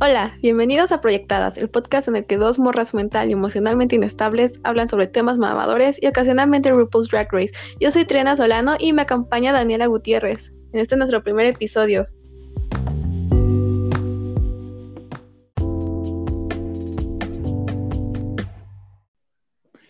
[0.00, 4.60] Hola, bienvenidos a Proyectadas, el podcast en el que dos morras mental y emocionalmente inestables
[4.62, 7.52] hablan sobre temas mamadores y ocasionalmente RuPaul's Drag Race.
[7.80, 10.52] Yo soy Triana Solano y me acompaña Daniela Gutiérrez.
[10.72, 12.06] En este es nuestro primer episodio.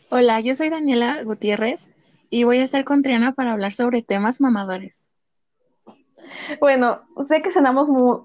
[0.09, 1.91] Hola, yo soy Daniela Gutiérrez
[2.31, 5.11] y voy a estar con Triana para hablar sobre temas mamadores.
[6.61, 8.21] Bueno, sé que sonamos muy,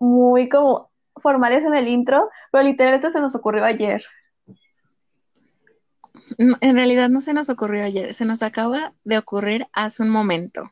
[0.00, 4.04] muy como formales en el intro, pero literalmente se nos ocurrió ayer.
[6.38, 10.70] en realidad no se nos ocurrió ayer, se nos acaba de ocurrir hace un momento.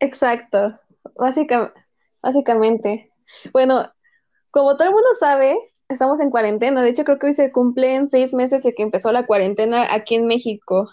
[0.00, 0.78] Exacto,
[2.22, 3.12] básicamente.
[3.52, 3.92] Bueno,
[4.50, 5.56] como todo el mundo sabe,
[5.88, 6.82] estamos en cuarentena.
[6.82, 10.14] De hecho, creo que hoy se cumplen seis meses de que empezó la cuarentena aquí
[10.14, 10.88] en México.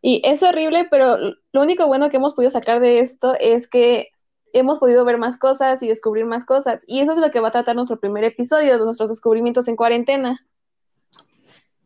[0.00, 1.16] Y es horrible, pero
[1.52, 4.08] lo único bueno que hemos podido sacar de esto es que
[4.52, 6.84] hemos podido ver más cosas y descubrir más cosas.
[6.86, 9.76] Y eso es lo que va a tratar nuestro primer episodio de nuestros descubrimientos en
[9.76, 10.46] cuarentena.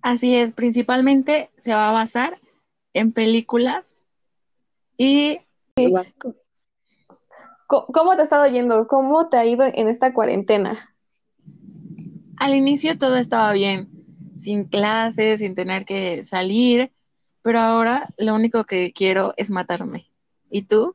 [0.01, 2.39] Así es, principalmente se va a basar
[2.93, 3.95] en películas
[4.97, 5.41] y...
[7.67, 8.87] ¿Cómo te ha estado yendo?
[8.87, 10.95] ¿Cómo te ha ido en esta cuarentena?
[12.37, 13.89] Al inicio todo estaba bien,
[14.37, 16.93] sin clases, sin tener que salir,
[17.41, 20.11] pero ahora lo único que quiero es matarme.
[20.51, 20.95] ¿Y tú?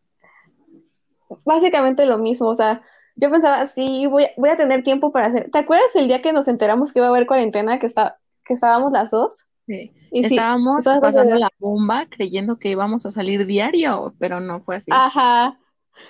[1.46, 2.82] Básicamente lo mismo, o sea,
[3.18, 5.50] yo pensaba, sí, voy, voy a tener tiempo para hacer.
[5.52, 8.54] ¿Te acuerdas el día que nos enteramos que iba a haber cuarentena, que, está, que
[8.54, 9.46] estábamos las dos?
[9.66, 9.92] Sí.
[10.12, 14.92] Y estábamos pasando la bomba creyendo que íbamos a salir diario, pero no fue así.
[14.94, 15.58] Ajá,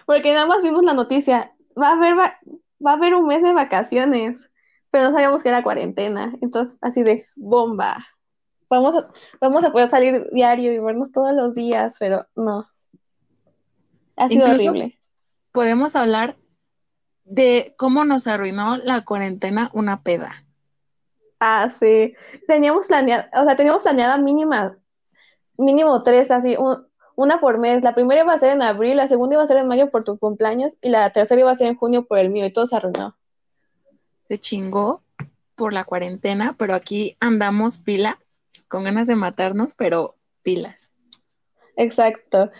[0.06, 2.38] porque nada más vimos la noticia, va a haber, va,
[2.86, 4.50] a haber un mes de vacaciones,
[4.92, 7.98] pero no sabíamos que era cuarentena, entonces así de bomba.
[8.70, 9.08] Vamos a,
[9.40, 12.68] vamos a poder salir diario y vernos todos los días, pero no.
[14.18, 14.98] Ha sido horrible
[15.58, 16.36] podemos hablar
[17.25, 20.44] de cómo nos arruinó la cuarentena una peda.
[21.39, 22.14] Ah, sí.
[22.45, 24.77] Teníamos planeada, o sea, teníamos planeada mínima,
[25.58, 26.55] mínimo tres, así,
[27.15, 27.82] una por mes.
[27.82, 30.04] La primera iba a ser en abril, la segunda iba a ser en mayo por
[30.04, 32.67] tu cumpleaños y la tercera iba a ser en junio por el mío y todo
[32.67, 33.17] se arruinó.
[34.26, 35.02] Se chingó
[35.55, 40.92] por la cuarentena, pero aquí andamos pilas, con ganas de matarnos, pero pilas.
[41.77, 42.52] Exacto.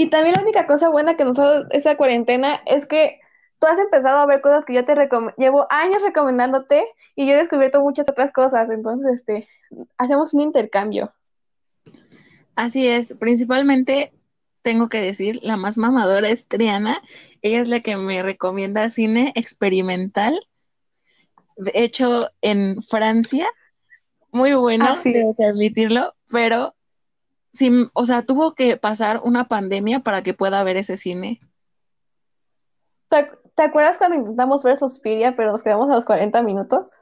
[0.00, 3.20] Y también la única cosa buena que nos ha dado esa cuarentena es que
[3.58, 4.94] tú has empezado a ver cosas que yo te
[5.36, 8.70] llevo años recomendándote y yo he descubierto muchas otras cosas.
[8.70, 9.46] Entonces, este,
[9.98, 11.12] hacemos un intercambio.
[12.54, 14.14] Así es, principalmente
[14.62, 17.02] tengo que decir, la más mamadora es Triana.
[17.42, 20.40] Ella es la que me recomienda cine experimental
[21.74, 23.46] hecho en Francia.
[24.32, 26.74] Muy bueno, debo admitirlo, pero
[27.94, 31.40] o sea, tuvo que pasar una pandemia para que pueda ver ese cine.
[33.08, 36.96] ¿Te, acuerdas cuando intentamos ver Suspiria, pero nos quedamos a los 40 minutos?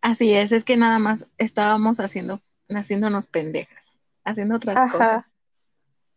[0.00, 5.24] Así es, es que nada más estábamos haciendo, haciéndonos pendejas, haciendo otras cosas.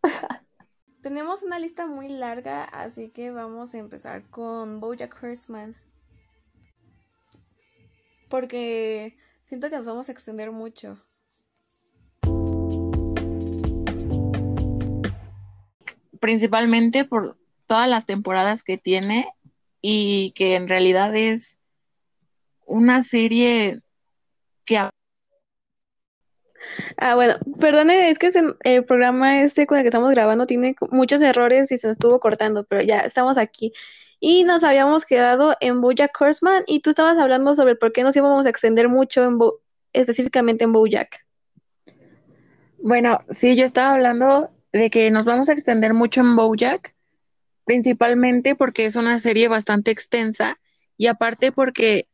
[1.02, 5.76] Tenemos una lista muy larga, así que vamos a empezar con Bojack Horseman.
[8.30, 10.98] Porque siento que nos vamos a extender mucho.
[16.22, 17.38] Principalmente por
[17.68, 19.28] todas las temporadas que tiene
[19.82, 21.59] y que en realidad es
[22.66, 23.82] una serie
[24.64, 24.78] que...
[26.98, 28.30] Ah, bueno, perdone, es que
[28.64, 32.20] el programa este con el que estamos grabando tiene muchos errores y se nos estuvo
[32.20, 33.74] cortando, pero ya estamos aquí.
[34.20, 38.16] Y nos habíamos quedado en Bojack Horseman y tú estabas hablando sobre por qué nos
[38.16, 39.40] íbamos a extender mucho en
[39.92, 41.26] específicamente en Bojack.
[42.78, 46.96] Bueno, sí, yo estaba hablando de que nos vamos a extender mucho en Bojack,
[47.66, 50.59] principalmente porque es una serie bastante extensa
[50.98, 52.08] y aparte porque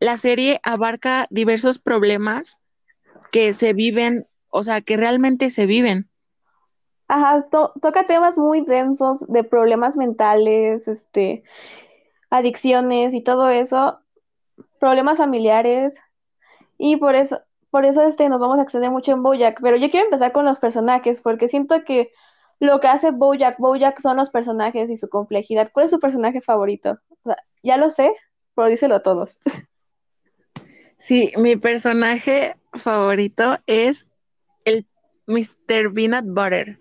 [0.00, 2.58] la serie abarca diversos problemas
[3.30, 6.08] que se viven, o sea, que realmente se viven.
[7.08, 11.44] Ajá, toca temas muy densos de problemas mentales, este,
[12.30, 14.00] adicciones y todo eso,
[14.80, 15.98] problemas familiares,
[16.78, 17.42] y por eso,
[17.72, 20.44] por eso este, nos vamos a extender mucho en Bojack, pero yo quiero empezar con
[20.44, 22.12] los personajes, porque siento que
[22.60, 25.70] lo que hace Bojack, Bojack son los personajes y su complejidad.
[25.72, 26.98] ¿Cuál es su personaje favorito?
[27.62, 28.12] ya lo sé,
[28.54, 29.38] pero díselo a todos.
[30.98, 34.06] Sí, mi personaje favorito es
[34.64, 34.86] el
[35.26, 35.94] Mr.
[35.94, 36.78] Peanut Butter.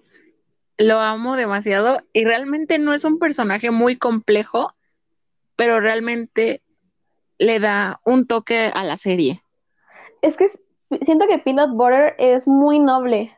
[0.77, 4.75] Lo amo demasiado y realmente no es un personaje muy complejo,
[5.55, 6.61] pero realmente
[7.39, 9.41] le da un toque a la serie.
[10.21, 10.51] Es que
[11.01, 13.31] siento que Peanut Butter es muy noble.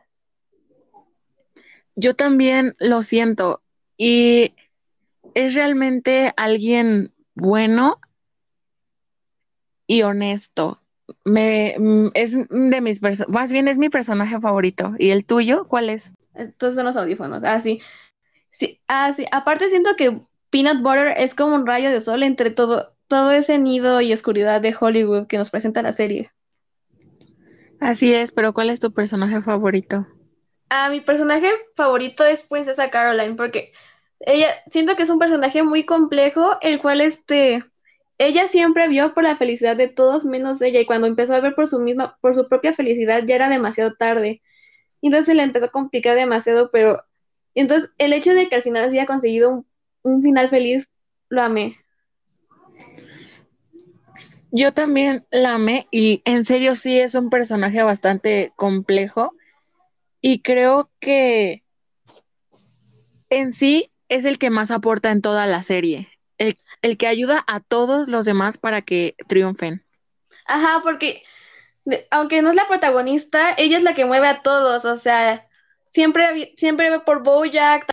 [1.96, 3.62] Yo también lo siento.
[3.96, 4.54] Y
[5.34, 8.00] es realmente alguien bueno
[9.86, 10.80] y honesto.
[11.24, 14.94] Me, mm, es de mis más bien es mi personaje favorito.
[14.98, 16.12] ¿Y el tuyo cuál es?
[16.34, 17.44] Entonces son los audífonos.
[17.44, 17.80] Ah, sí.
[18.50, 19.26] Sí, ah, sí.
[19.30, 20.20] Aparte siento que
[20.50, 24.60] Peanut Butter es como un rayo de sol entre todo, todo ese nido y oscuridad
[24.60, 26.33] de Hollywood que nos presenta la serie.
[27.84, 30.06] Así es, pero ¿cuál es tu personaje favorito?
[30.70, 33.72] Ah, mi personaje favorito es Princesa Caroline, porque
[34.20, 37.64] ella siento que es un personaje muy complejo, el cual este
[38.18, 41.54] ella siempre vio por la felicidad de todos menos ella, y cuando empezó a ver
[41.54, 44.42] por su misma, por su propia felicidad, ya era demasiado tarde.
[45.02, 47.04] Entonces se le empezó a complicar demasiado, pero
[47.54, 49.68] entonces el hecho de que al final haya conseguido un,
[50.04, 50.88] un final feliz,
[51.30, 51.76] lo amé.
[54.56, 59.34] Yo también la amé y en serio sí es un personaje bastante complejo
[60.20, 61.64] y creo que
[63.30, 66.08] en sí es el que más aporta en toda la serie,
[66.38, 69.84] el, el que ayuda a todos los demás para que triunfen.
[70.46, 71.24] Ajá, porque
[72.12, 75.48] aunque no es la protagonista, ella es la que mueve a todos, o sea,
[75.90, 77.90] siempre, siempre por Bojack,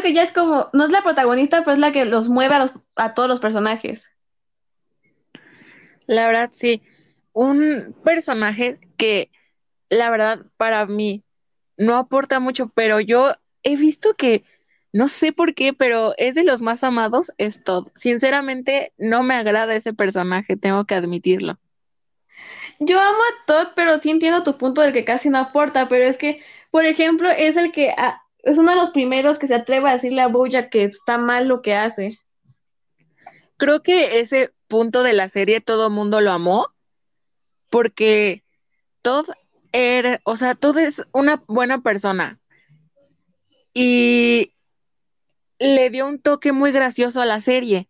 [0.00, 2.58] que ya es como, no es la protagonista, pero es la que los mueve a,
[2.60, 4.08] los, a todos los personajes.
[6.06, 6.82] La verdad, sí.
[7.32, 9.30] Un personaje que,
[9.88, 11.24] la verdad, para mí
[11.76, 14.44] no aporta mucho, pero yo he visto que,
[14.92, 17.88] no sé por qué, pero es de los más amados, es Todd.
[17.94, 21.58] Sinceramente, no me agrada ese personaje, tengo que admitirlo.
[22.78, 26.04] Yo amo a Todd, pero sí entiendo tu punto de que casi no aporta, pero
[26.04, 27.94] es que, por ejemplo, es el que
[28.42, 31.48] es uno de los primeros que se atreve a decirle a Boya que está mal
[31.48, 32.18] lo que hace.
[33.56, 36.66] Creo que ese punto de la serie todo el mundo lo amó
[37.70, 38.42] porque
[39.02, 39.26] Todd
[39.70, 42.40] era, o sea, Todd es una buena persona
[43.72, 44.52] y
[45.58, 47.88] le dio un toque muy gracioso a la serie,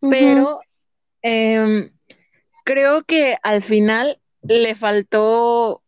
[0.00, 0.60] pero
[1.22, 1.90] em,
[2.64, 5.82] creo que al final le faltó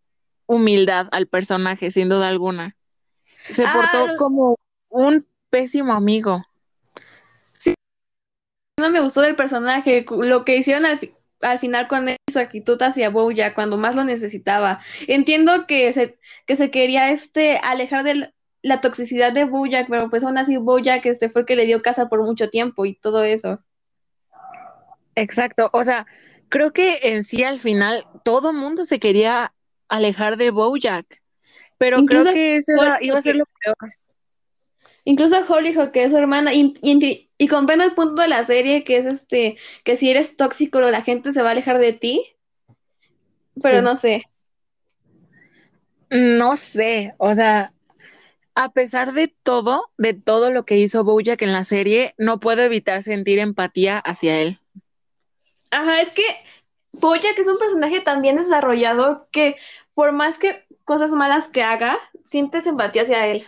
[0.46, 2.77] humildad al personaje, sin duda alguna.
[3.50, 4.58] Se portó ah, como
[4.88, 6.44] un pésimo amigo.
[7.58, 7.74] Sí.
[8.78, 13.54] No me gustó del personaje, lo que hicieron al, final con su actitud hacia Boya
[13.54, 14.80] cuando más lo necesitaba.
[15.06, 20.24] Entiendo que se, que se quería este alejar de la toxicidad de Bojack, pero pues
[20.24, 23.22] aún así Bojack este fue el que le dio casa por mucho tiempo y todo
[23.22, 23.58] eso.
[25.14, 26.06] Exacto, o sea,
[26.48, 29.52] creo que en sí al final todo mundo se quería
[29.88, 31.22] alejar de Bojack.
[31.78, 33.76] Pero creo que eso iba a ser lo peor.
[35.04, 38.98] Incluso Hollyhock, que es su hermana, y, y, comprendo el punto de la serie, que
[38.98, 42.36] es este, que si eres tóxico, la gente se va a alejar de ti.
[43.62, 44.24] Pero no sé.
[46.10, 47.72] No sé, o sea,
[48.54, 52.62] a pesar de todo, de todo lo que hizo Bojack en la serie, no puedo
[52.62, 54.58] evitar sentir empatía hacia él.
[55.70, 56.24] Ajá, es que
[56.92, 59.56] Bojack es un personaje tan bien desarrollado que
[59.94, 63.44] por más que cosas malas que haga, sientes empatía hacia él.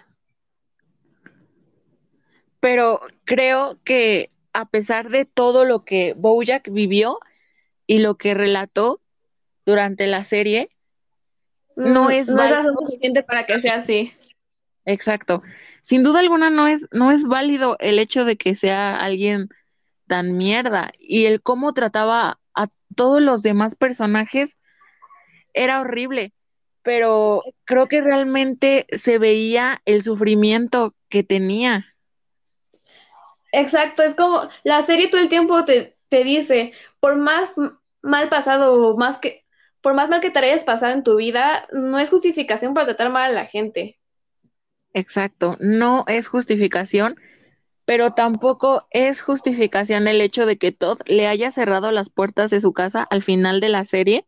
[2.61, 7.19] Pero creo que a pesar de todo lo que Bojack vivió
[7.87, 9.01] y lo que relató
[9.65, 10.69] durante la serie,
[11.77, 12.43] no es no
[12.79, 14.13] suficiente para que sea así.
[14.85, 15.43] Exacto.
[15.81, 19.49] Sin duda alguna no es, no es válido el hecho de que sea alguien
[20.07, 24.59] tan mierda y el cómo trataba a todos los demás personajes
[25.55, 26.35] era horrible
[26.83, 31.87] pero creo que realmente se veía el sufrimiento que tenía.
[33.53, 37.53] Exacto, es como la serie todo el tiempo te, te dice, por más
[38.03, 39.45] mal pasado o más que,
[39.81, 43.11] por más mal que te hayas pasado en tu vida, no es justificación para tratar
[43.11, 43.99] mal a la gente.
[44.93, 47.17] Exacto, no es justificación,
[47.85, 52.61] pero tampoco es justificación el hecho de que Todd le haya cerrado las puertas de
[52.61, 54.27] su casa al final de la serie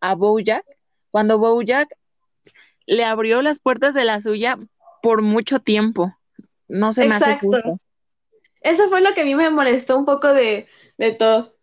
[0.00, 0.64] a Bojack
[1.16, 1.96] cuando Bojack
[2.84, 4.58] le abrió las puertas de la suya
[5.00, 6.14] por mucho tiempo.
[6.68, 7.80] No se me hace justo.
[8.60, 10.68] Eso fue lo que a mí me molestó un poco de,
[11.18, 11.56] todo.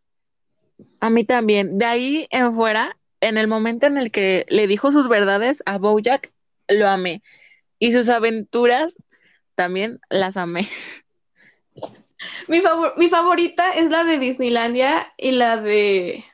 [1.01, 1.77] A mí también.
[1.77, 5.77] De ahí en fuera, en el momento en el que le dijo sus verdades a
[5.77, 6.31] Bojack,
[6.67, 7.21] lo amé.
[7.77, 8.95] Y sus aventuras
[9.53, 10.67] también las amé.
[12.47, 12.59] Mi,
[12.97, 16.25] mi favorita es la de Disneylandia y la de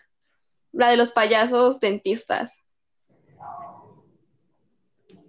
[0.72, 2.59] la de los payasos dentistas.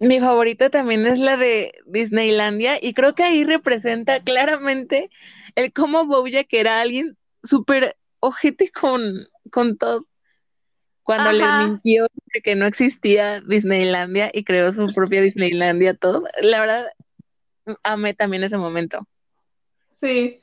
[0.01, 5.11] Mi favorita también es la de Disneylandia y creo que ahí representa claramente
[5.55, 9.03] el cómo que era alguien súper ojete con,
[9.51, 10.07] con todo.
[11.03, 12.07] cuando les mintió
[12.43, 16.25] que no existía Disneylandia y creó su propia Disneylandia, todo.
[16.41, 16.87] La verdad,
[17.83, 19.07] amé también ese momento.
[20.01, 20.41] Sí,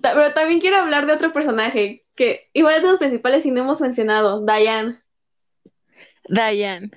[0.00, 3.62] pero también quiero hablar de otro personaje que igual es de los principales y no
[3.62, 5.00] hemos mencionado, Diane.
[6.28, 6.90] Diane,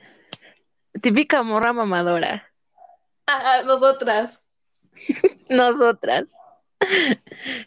[1.02, 2.52] típica morra mamadora.
[3.28, 4.40] Ah, nosotras.
[5.50, 6.36] nosotras.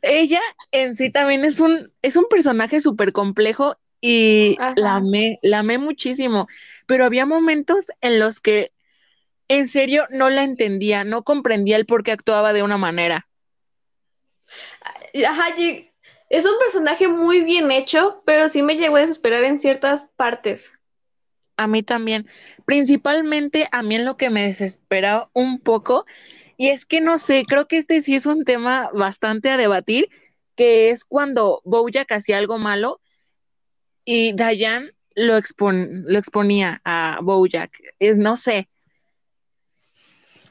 [0.03, 5.61] Ella en sí también es un, es un personaje súper complejo y la amé, la
[5.61, 6.47] amé muchísimo,
[6.87, 8.73] pero había momentos en los que
[9.49, 13.29] en serio no la entendía, no comprendía el por qué actuaba de una manera.
[15.27, 15.55] Ajá,
[16.29, 20.71] es un personaje muy bien hecho, pero sí me llegó a desesperar en ciertas partes.
[21.59, 22.27] A mí también.
[22.65, 26.07] Principalmente a mí en lo que me desespera un poco,
[26.57, 30.09] y es que no sé, creo que este sí es un tema bastante a debatir,
[30.57, 33.00] que es cuando Bojack hacía algo malo
[34.05, 37.71] y Diane lo, exponía a Bojack.
[37.99, 38.69] Es, no sé.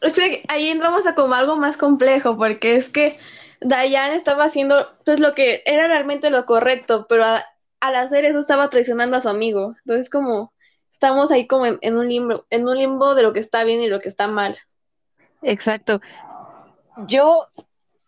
[0.01, 3.17] Es que ahí entramos a como algo más complejo, porque es que
[3.61, 7.23] Diane estaba haciendo pues lo que era realmente lo correcto, pero
[7.79, 9.75] al hacer eso estaba traicionando a su amigo.
[9.85, 10.53] Entonces como
[10.97, 13.87] estamos ahí como en, un limbo, en un limbo de lo que está bien y
[13.87, 14.57] lo que está mal.
[15.43, 16.01] Exacto.
[17.05, 17.45] Yo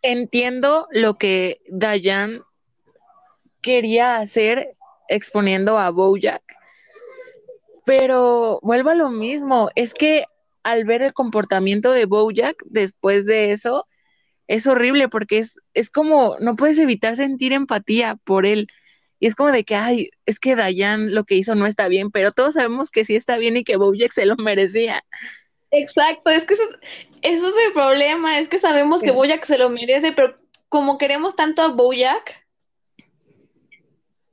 [0.02, 2.42] entiendo lo que Diane
[3.62, 4.72] quería hacer
[5.08, 6.42] exponiendo a Bojack,
[7.86, 10.26] pero vuelvo a lo mismo, es que
[10.64, 13.86] al ver el comportamiento de Bojack después de eso,
[14.48, 18.66] es horrible porque es, es como, no puedes evitar sentir empatía por él.
[19.20, 22.10] Y es como de que, ay, es que Dayan lo que hizo no está bien,
[22.10, 25.04] pero todos sabemos que sí está bien y que Bojack se lo merecía.
[25.72, 26.64] Exacto, es que eso,
[27.22, 30.38] es el problema, es que sabemos que Bojack se lo merece, pero
[30.70, 32.46] como queremos tanto a Bojack,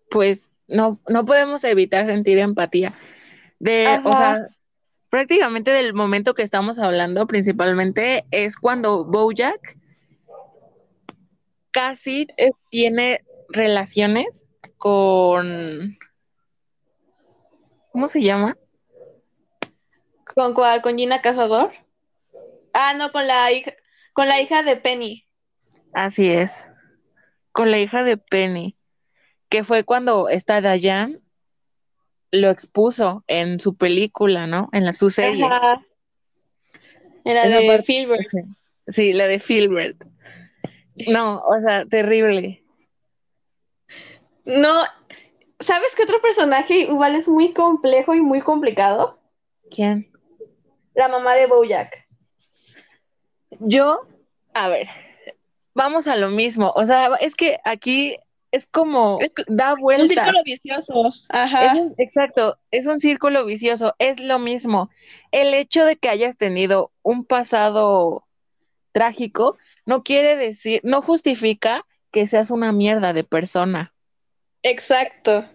[0.08, 2.94] pues no, no podemos evitar sentir empatía.
[3.58, 4.48] De, o sea,
[5.10, 9.76] prácticamente del momento que estamos hablando, principalmente, es cuando Bojack
[11.72, 12.28] casi
[12.70, 14.45] tiene relaciones
[14.78, 15.98] con...
[17.92, 18.56] ¿Cómo se llama?
[20.34, 20.82] ¿Con cuál?
[20.82, 21.72] ¿Con Gina Cazador?
[22.72, 23.72] Ah, no, con la hija,
[24.12, 25.24] con la hija de Penny.
[25.94, 26.66] Así es.
[27.52, 28.76] Con la hija de Penny.
[29.48, 31.22] Que fue cuando esta Dayan
[32.30, 34.68] lo expuso en su película, ¿no?
[34.72, 35.46] En la su serie.
[37.24, 38.26] En la de Filbert.
[38.88, 40.04] Sí, la de Filbert.
[41.08, 42.62] No, o sea, terrible.
[44.46, 44.84] No,
[45.60, 49.18] ¿sabes qué otro personaje igual es muy complejo y muy complicado?
[49.70, 50.10] ¿Quién?
[50.94, 52.06] La mamá de Bojack.
[53.60, 54.02] Yo,
[54.54, 54.88] a ver,
[55.74, 56.72] vamos a lo mismo.
[56.76, 58.16] O sea, es que aquí
[58.50, 60.02] es como da vuelta.
[60.02, 61.12] Un círculo vicioso.
[61.28, 61.74] Ajá.
[61.98, 63.94] exacto, es un círculo vicioso.
[63.98, 64.90] Es lo mismo.
[65.32, 68.24] El hecho de que hayas tenido un pasado
[68.92, 73.92] trágico, no quiere decir, no justifica que seas una mierda de persona.
[74.68, 75.48] Exacto.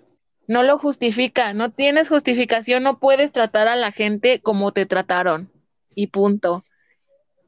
[0.47, 5.51] No lo justifica, no tienes justificación, no puedes tratar a la gente como te trataron.
[5.93, 6.63] Y punto.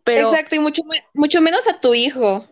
[0.03, 0.81] Pero, exacto, y mucho,
[1.13, 2.45] mucho menos a tu hijo.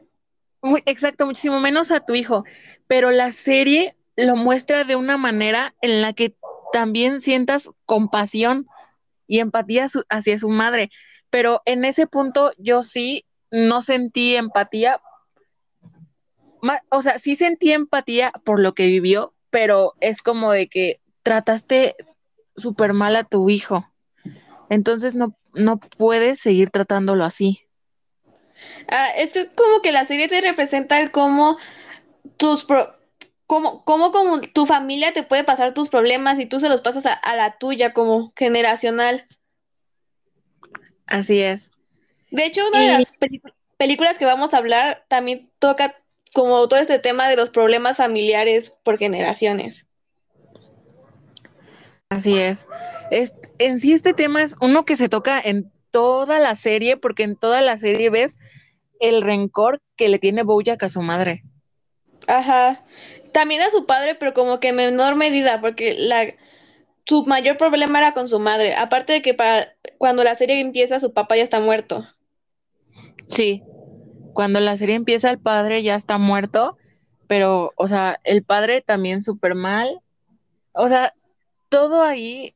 [0.61, 2.45] Muy, exacto, muchísimo menos a tu hijo.
[2.87, 6.35] Pero la serie lo muestra de una manera en la que
[6.71, 8.67] también sientas compasión
[9.27, 10.89] y empatía hacia su madre.
[11.29, 15.01] Pero en ese punto yo sí no sentí empatía.
[16.89, 21.95] O sea, sí sentí empatía por lo que vivió, pero es como de que trataste
[22.55, 23.87] súper mal a tu hijo.
[24.69, 27.59] Entonces no, no puedes seguir tratándolo así.
[28.87, 31.57] Ah, es como que la serie te representa el cómo
[32.37, 32.65] tus
[33.47, 37.05] cómo, cómo, como tu familia te puede pasar tus problemas y tú se los pasas
[37.05, 39.27] a, a la tuya como generacional.
[41.05, 41.71] Así es.
[42.29, 43.13] De hecho, una de las
[43.77, 45.95] películas que vamos a hablar también toca
[46.33, 49.85] como todo este tema de los problemas familiares por generaciones.
[52.09, 52.65] Así es.
[53.57, 57.35] en sí este tema es uno que se toca en toda la serie, porque en
[57.35, 58.35] toda la serie ves
[58.99, 61.43] el rencor que le tiene Bojack a su madre.
[62.27, 62.83] Ajá.
[63.31, 66.33] También a su padre, pero como que en menor medida, porque la,
[67.05, 68.75] su mayor problema era con su madre.
[68.75, 72.05] Aparte de que para, cuando la serie empieza, su papá ya está muerto.
[73.27, 73.63] Sí,
[74.33, 76.77] cuando la serie empieza el padre ya está muerto,
[77.27, 80.01] pero, o sea, el padre también súper mal.
[80.73, 81.13] O sea,
[81.69, 82.55] todo ahí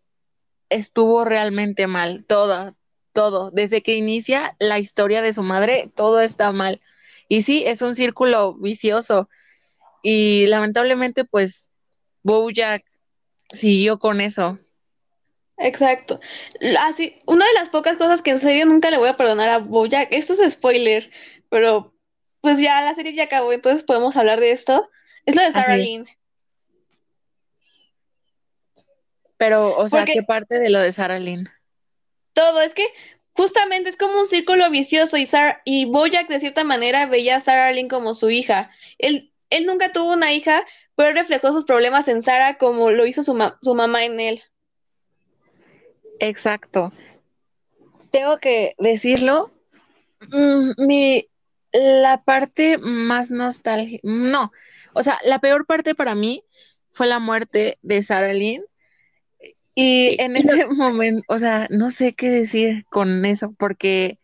[0.70, 2.76] estuvo realmente mal, todo,
[3.14, 3.52] todo.
[3.52, 6.82] Desde que inicia la historia de su madre, todo está mal.
[7.28, 9.30] Y sí, es un círculo vicioso.
[10.04, 11.70] Y lamentablemente, pues,
[12.24, 12.84] Bojack
[13.52, 14.60] siguió con eso.
[15.58, 16.20] Exacto.
[16.80, 19.60] Así, una de las pocas cosas que en serio nunca le voy a perdonar a
[19.60, 21.10] Bojack, esto es spoiler,
[21.50, 21.94] pero
[22.42, 24.90] pues ya la serie ya acabó, entonces podemos hablar de esto.
[25.26, 26.06] Es lo de Sarah Lynn.
[29.38, 31.50] Pero, o sea, ¿qué parte de lo de Sarah Lynn?
[32.34, 32.86] Todo, es que
[33.34, 37.40] justamente es como un círculo vicioso y, Sarah, y Bojack de cierta manera veía a
[37.40, 38.72] Sarah Lynn como su hija.
[38.98, 43.24] Él, él nunca tuvo una hija, pero reflejó sus problemas en Sarah como lo hizo
[43.24, 44.44] su, su mamá en él.
[46.20, 46.94] Exacto.
[48.12, 49.52] Tengo que decirlo,
[50.32, 51.28] mm, mi,
[51.76, 54.52] la parte más nostálgica, no,
[54.94, 56.44] o sea, la peor parte para mí
[56.92, 58.64] fue la muerte de Sarah Lynn
[59.76, 64.18] y en ese momento, o sea, no sé qué decir con eso, porque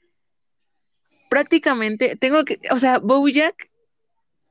[1.30, 3.70] prácticamente tengo que, o sea, Bojack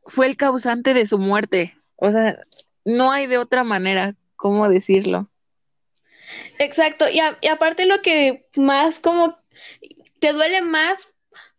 [0.04, 1.76] fue el causante de su muerte.
[1.96, 2.38] O sea,
[2.84, 5.30] no hay de otra manera cómo decirlo.
[6.58, 9.38] Exacto, y, y aparte lo que más como
[10.20, 11.06] te duele más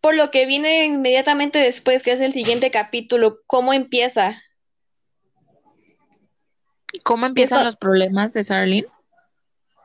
[0.02, 4.42] por lo que viene inmediatamente después, que es el siguiente capítulo, cómo empieza.
[7.04, 8.88] ¿Cómo empiezan los problemas de Sarlene?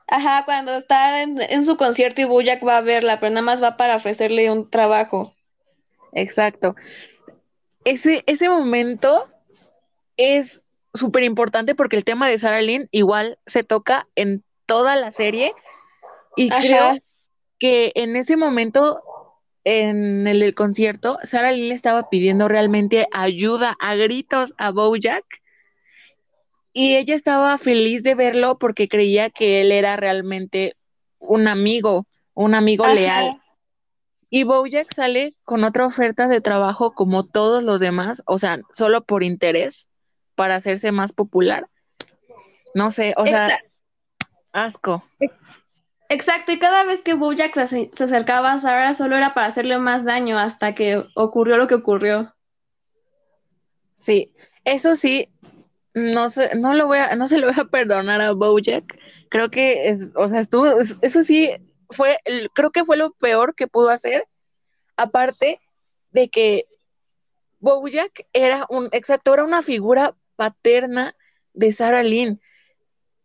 [0.09, 3.77] Ajá, cuando está en, su concierto y Bojack va a verla, pero nada más va
[3.77, 5.35] para ofrecerle un trabajo.
[6.13, 6.77] Exacto.
[7.85, 9.29] Ese, ese momento
[10.17, 10.63] es
[10.95, 15.53] súper importante porque el tema de Sarah Lynn igual se toca en toda la serie
[16.37, 16.97] y creo
[17.59, 19.03] que en ese momento
[19.69, 25.25] en el, el, concierto Sarah Lynn le estaba pidiendo realmente ayuda a gritos a Bojack
[26.73, 30.77] y ella estaba feliz de verlo porque creía que él era realmente
[31.19, 33.35] un amigo, un amigo leal.
[34.31, 39.03] Y Bojack sale con otra oferta de trabajo como todos los demás, o sea, solo
[39.03, 39.89] por interés,
[40.37, 41.67] para hacerse más popular.
[42.73, 43.59] No sé, o sea,
[44.53, 45.03] asco.
[46.09, 49.79] Exacto, y cada vez que Bojack se, se, acercaba a Sarah solo era para hacerle
[49.79, 52.35] más daño hasta que ocurrió lo que ocurrió.
[53.95, 54.33] Sí,
[54.65, 55.29] eso sí,
[55.95, 58.99] no se, no lo voy a, no se lo voy a perdonar a Bojack.
[59.31, 60.67] Creo que es, o sea, estuvo,
[61.01, 61.51] eso sí
[61.89, 62.19] fue,
[62.53, 64.29] creo que fue lo peor que pudo hacer.
[64.97, 65.61] Aparte
[66.11, 66.67] de que
[67.61, 71.17] Bojack era un, exacto, era una figura paterna
[71.55, 72.41] de Sarah Lynn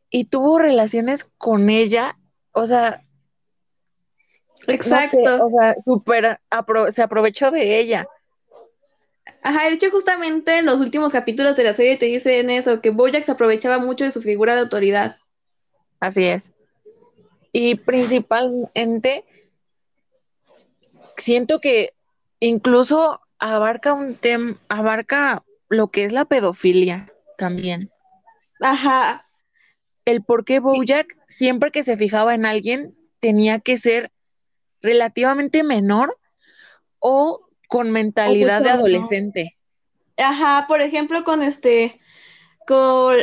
[0.10, 2.18] y tuvo relaciones con ella,
[2.52, 3.04] o sea,
[4.68, 6.40] exacto, o sea, super
[6.90, 8.08] se aprovechó de ella.
[9.44, 12.92] Ajá, de hecho justamente en los últimos capítulos de la serie te dicen eso, que
[12.92, 15.18] Bojack se aprovechaba mucho de su figura de autoridad.
[16.00, 16.54] Así es.
[17.52, 19.26] Y principalmente
[21.18, 21.94] siento que
[22.40, 27.92] incluso abarca un tema, abarca lo que es la pedofilia también.
[28.60, 29.26] Ajá.
[30.06, 34.12] El por qué Bojack siempre que se fijaba en alguien tenía que ser
[34.82, 36.18] relativamente menor
[37.00, 39.58] o con mentalidad de adolescente.
[40.18, 42.00] Ajá, por ejemplo, con este,
[42.66, 43.18] con,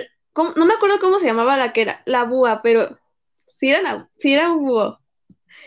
[0.56, 2.98] no me acuerdo cómo se llamaba la que era, la búa, pero
[3.46, 4.98] sí era, sí era un búho.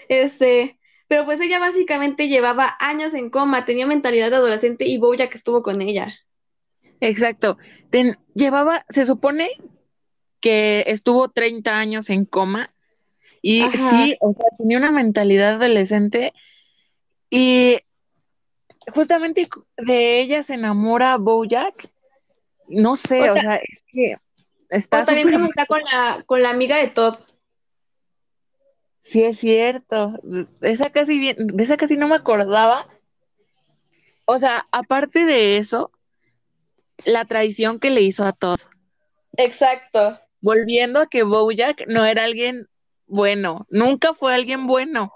[0.09, 5.37] Este, pero pues ella básicamente llevaba años en coma, tenía mentalidad de adolescente y que
[5.37, 6.13] estuvo con ella.
[7.01, 7.57] Exacto.
[8.33, 9.49] llevaba, se supone
[10.41, 12.73] que estuvo 30 años en coma
[13.41, 16.33] y sí, o sea, tenía una mentalidad adolescente
[17.29, 17.79] y
[18.93, 21.89] justamente de ella se enamora Bojack.
[22.67, 24.17] No sé, o, sea, es que
[24.69, 25.03] está.
[25.03, 27.15] también está con la, con la amiga de Todd.
[29.01, 30.13] Sí, es cierto.
[30.61, 32.87] Esa casi bien, de esa casi no me acordaba.
[34.25, 35.91] O sea, aparte de eso,
[37.03, 38.59] la traición que le hizo a Todd.
[39.35, 40.20] Exacto.
[40.41, 42.67] Volviendo a que Bojack no era alguien
[43.05, 45.13] bueno, nunca fue alguien bueno.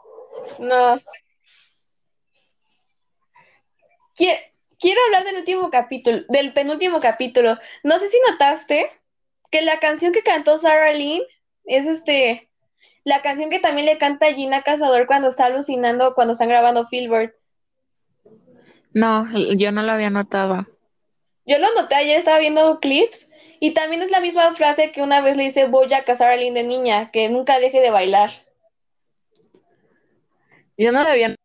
[0.60, 1.00] No,
[4.16, 7.58] Quiero, hablar del último capítulo, del penúltimo capítulo.
[7.84, 8.90] No sé si notaste
[9.52, 11.22] que la canción que cantó Sarah Lynn
[11.66, 12.50] es este
[13.04, 17.36] la canción que también le canta Gina Cazador cuando está alucinando cuando están grabando Filbert.
[18.94, 20.66] No, yo no lo había notado.
[21.46, 23.25] Yo lo noté ayer, estaba viendo clips
[23.66, 26.36] y también es la misma frase que una vez le dice voy a casar a
[26.36, 28.32] Lynn de niña, que nunca deje de bailar.
[30.78, 31.36] Yo no lo había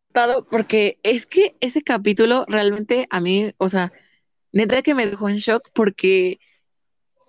[0.50, 3.90] porque es que ese capítulo realmente a mí, o sea,
[4.52, 6.40] neta que me dejó en shock porque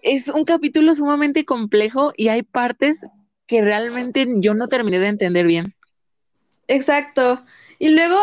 [0.02, 3.00] es un capítulo sumamente complejo y hay partes
[3.48, 5.74] que realmente yo no terminé de entender bien.
[6.68, 7.46] Exacto.
[7.80, 8.20] Y luego,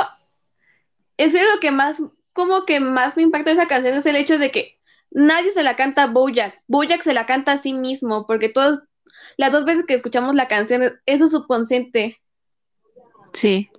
[1.16, 2.02] es lo que más,
[2.34, 4.77] como que más me impacta esa canción es el hecho de que
[5.10, 6.62] nadie se la canta a Bojack.
[6.66, 8.80] Bojack se la canta a sí mismo, porque todos
[9.36, 12.18] las dos veces que escuchamos la canción, es su subconsciente.
[13.32, 13.70] Sí.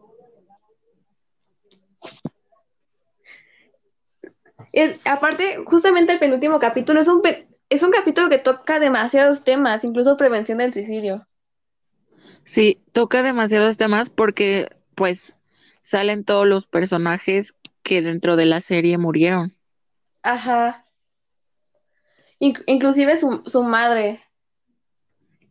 [5.06, 7.22] aparte, justamente el penúltimo capítulo es un,
[7.70, 11.28] es un capítulo que toca demasiados temas, incluso prevención del suicidio.
[12.44, 15.38] Sí, toca demasiados temas porque pues
[15.82, 19.56] salen todos los personajes que dentro de la serie murieron.
[20.22, 20.86] Ajá.
[22.40, 24.22] Inclusive su, su madre.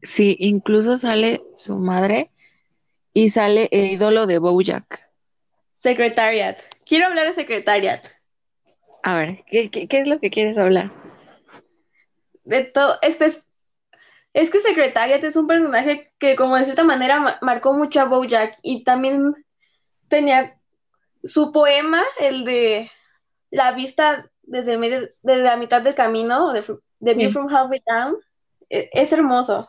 [0.03, 2.31] Sí, incluso sale su madre
[3.13, 5.09] y sale el ídolo de Bojack.
[5.79, 6.59] Secretariat.
[6.85, 8.05] Quiero hablar de Secretariat.
[9.03, 10.91] A ver, ¿qué, qué, es lo que quieres hablar?
[12.45, 13.43] De todo, este es,
[14.33, 18.59] es que Secretariat es un personaje que como de cierta manera marcó mucho a Bojack
[18.63, 19.35] y también
[20.09, 20.59] tenía
[21.25, 22.91] su poema, el de
[23.51, 26.65] la vista desde, el medio, desde la mitad del camino, de,
[27.01, 28.17] de View from Halfway Down,
[28.69, 29.69] e, es hermoso.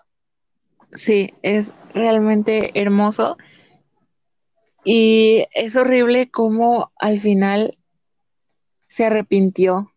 [0.94, 3.38] Sí, es realmente hermoso.
[4.84, 7.78] Y es horrible cómo al final
[8.88, 9.92] se arrepintió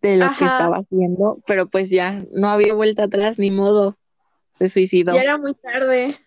[0.00, 3.96] de lo que estaba haciendo, pero pues ya no había vuelta atrás, ni modo,
[4.52, 5.14] se suicidó.
[5.14, 6.18] Ya era muy tarde.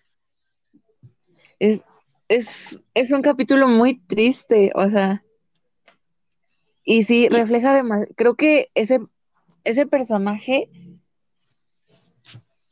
[1.58, 1.84] Es,
[2.28, 5.22] es, es un capítulo muy triste, o sea,
[6.88, 9.00] y sí, refleja además, creo que ese,
[9.64, 10.70] ese personaje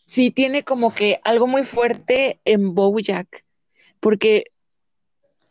[0.07, 3.45] sí tiene como que algo muy fuerte en Bojack,
[3.99, 4.45] porque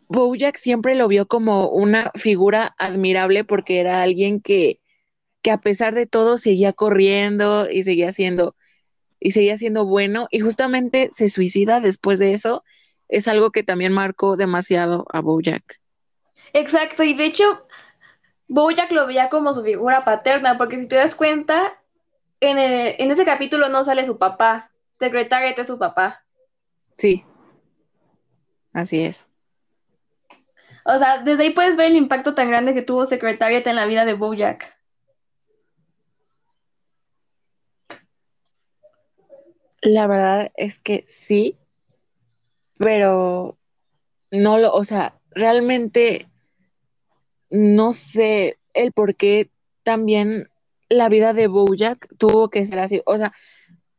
[0.08, 4.80] Bojack siempre lo vio como una figura admirable porque era alguien que,
[5.42, 8.56] que a pesar de todo seguía corriendo y seguía siendo
[9.20, 12.64] y seguía siendo bueno y justamente se suicida después de eso
[13.10, 15.82] es algo que también marcó demasiado a Bojack.
[16.54, 17.63] Exacto, y de hecho
[18.48, 21.80] Bojack lo veía como su figura paterna, porque si te das cuenta,
[22.40, 26.24] en, en ese capítulo no sale su papá, Secretariat es su papá.
[26.96, 27.26] Sí,
[28.74, 29.28] así es.
[30.86, 33.86] O sea, desde ahí puedes ver el impacto tan grande que tuvo Secretariat en la
[33.86, 34.74] vida de Bojack.
[39.82, 41.58] La verdad es que sí,
[42.78, 43.58] pero
[44.32, 46.30] no lo, o sea, realmente
[47.54, 49.52] no sé el por qué
[49.84, 50.50] también
[50.90, 53.04] la vida de Bojack tuvo que ser así.
[53.06, 53.32] O sea,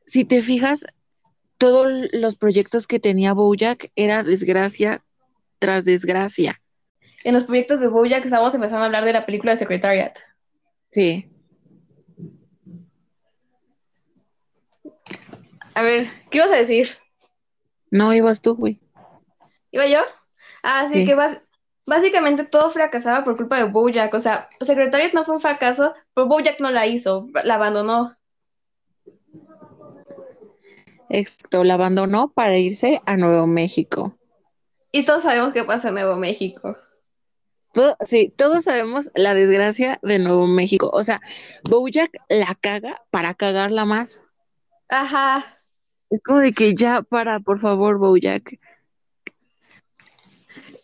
[0.06, 0.84] si te fijas,
[1.56, 5.04] todos los proyectos que tenía Bojack era desgracia
[5.60, 6.60] tras desgracia.
[7.22, 10.18] En los proyectos de Bojack estamos empezando a hablar de la película de Secretariat.
[10.90, 11.30] Sí.
[15.74, 16.90] A ver, ¿qué ibas a decir?
[17.92, 18.80] No, ibas tú, güey.
[19.70, 20.00] ¿Iba yo?
[20.64, 21.38] Ah, sí, que vas,
[21.87, 24.12] básicamente todo fracasaba por culpa de Bojack.
[24.14, 28.16] O sea, Secretariat no fue un fracaso, pero Bojack no la hizo, la abandonó.
[31.09, 34.16] Exacto, la abandonó para irse a Nuevo México.
[34.90, 36.77] Y todos sabemos qué pasa en Nuevo México.
[38.07, 40.90] sí, todos sabemos la desgracia de Nuevo México.
[40.92, 41.20] O sea,
[41.68, 44.25] Bojack la caga para cagarla más.
[44.88, 45.61] Ajá.
[46.11, 48.59] Es como de que ya para, por favor, Bojack.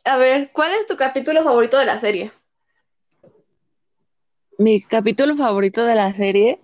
[0.05, 2.33] A ver, ¿cuál es tu capítulo favorito de la serie?
[4.59, 6.59] Mi capítulo favorito de la serie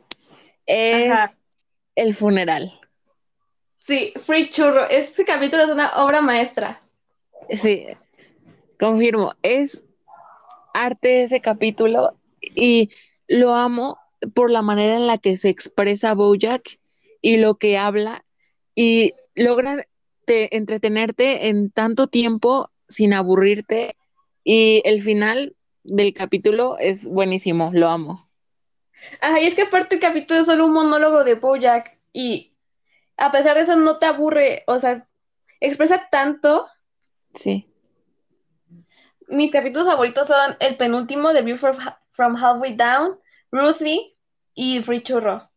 [0.66, 1.38] es
[1.94, 2.78] el funeral.
[3.86, 4.88] Sí, Free Churro.
[4.88, 6.82] Este capítulo es una obra maestra.
[7.50, 7.86] Sí,
[8.78, 9.34] confirmo.
[9.42, 9.82] Es
[10.74, 12.90] arte ese capítulo y
[13.28, 13.98] lo amo
[14.34, 16.78] por la manera en la que se expresa Bojack
[17.22, 18.24] y lo que habla
[18.74, 19.86] y logra
[20.26, 23.96] entretenerte en tanto tiempo sin aburrirte
[24.44, 28.28] y el final del capítulo es buenísimo, lo amo.
[29.20, 32.54] Ay, es que aparte el capítulo es solo un monólogo de Bojack y
[33.16, 35.06] a pesar de eso no te aburre, o sea,
[35.60, 36.66] expresa tanto.
[37.34, 37.68] Sí.
[39.28, 43.18] Mis capítulos favoritos son el penúltimo de View from, Halfway Down,
[43.50, 44.16] Ruthie
[44.54, 45.50] y Free Churro.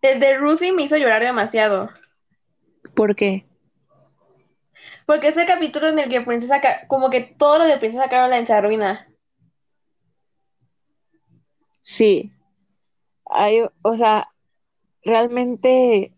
[0.00, 1.90] El de Ruthie me hizo llorar demasiado.
[2.94, 3.44] ¿Por qué?
[5.10, 8.46] Porque es el capítulo en el que Princesa, como que todo lo de Princesa Caroline
[8.46, 9.08] se arruina.
[11.80, 12.32] Sí.
[13.24, 14.28] Hay, o sea,
[15.04, 16.14] realmente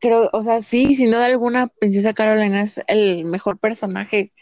[0.00, 4.32] creo, o sea, sí, sin duda alguna, Princesa Caroline es el mejor personaje.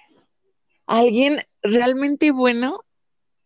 [0.87, 2.85] Alguien realmente bueno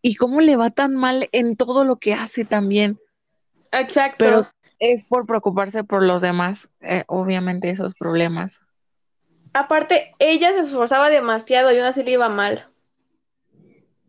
[0.03, 2.99] y cómo le va tan mal en todo lo que hace también.
[3.73, 4.17] Exacto.
[4.19, 4.47] Pero
[4.79, 8.61] es por preocuparse por los demás, eh, obviamente esos problemas.
[9.59, 12.69] Aparte, ella se esforzaba demasiado y aún así le iba mal.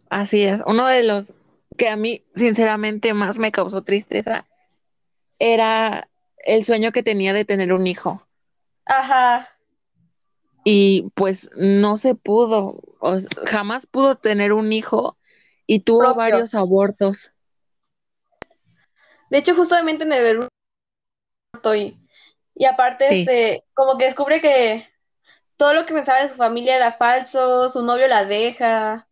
[0.08, 0.62] Así es.
[0.68, 1.34] Uno de los
[1.76, 4.46] que a mí sinceramente más me causó tristeza
[5.40, 6.08] era
[6.38, 8.22] el sueño que tenía de tener un hijo.
[8.86, 9.50] Ajá.
[10.64, 12.80] Y pues no se pudo,
[13.48, 15.18] jamás pudo tener un hijo
[15.66, 17.32] y tuvo varios abortos.
[19.32, 20.48] De hecho, justamente en el
[21.56, 21.98] estoy.
[22.54, 24.88] Y aparte, este, como que descubre que
[25.60, 29.10] todo lo que pensaba de su familia era falso, su novio la deja.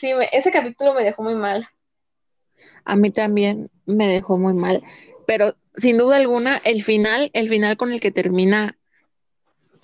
[0.00, 1.68] Sí, ese capítulo me dejó muy mal.
[2.86, 4.82] A mí también me dejó muy mal,
[5.26, 8.78] pero sin duda alguna, el final, el final con el que termina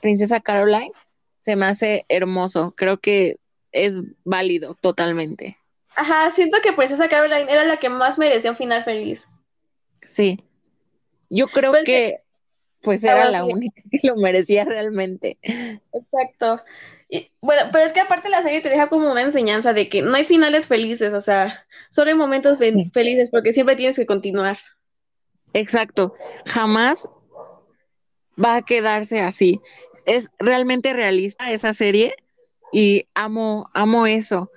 [0.01, 0.93] Princesa Caroline,
[1.41, 2.73] se me hace hermoso.
[2.75, 3.37] Creo que
[3.71, 5.59] es válido totalmente.
[5.95, 9.23] Ajá, siento que Princesa Caroline era la que más merecía un final feliz.
[10.07, 10.43] Sí.
[11.29, 12.22] Yo creo pues que
[12.83, 15.39] pues era la única que lo merecía realmente.
[15.93, 16.61] Exacto.
[17.09, 20.03] Y, bueno, pero es que aparte la serie te deja como una enseñanza de que
[20.03, 24.59] no hay finales felices, o sea, solo hay momentos felices porque siempre tienes que continuar.
[25.53, 26.15] Exacto.
[26.47, 27.07] Jamás
[28.43, 29.61] va a quedarse así.
[30.07, 32.17] Es realmente realista esa serie
[32.73, 34.51] y amo, amo eso.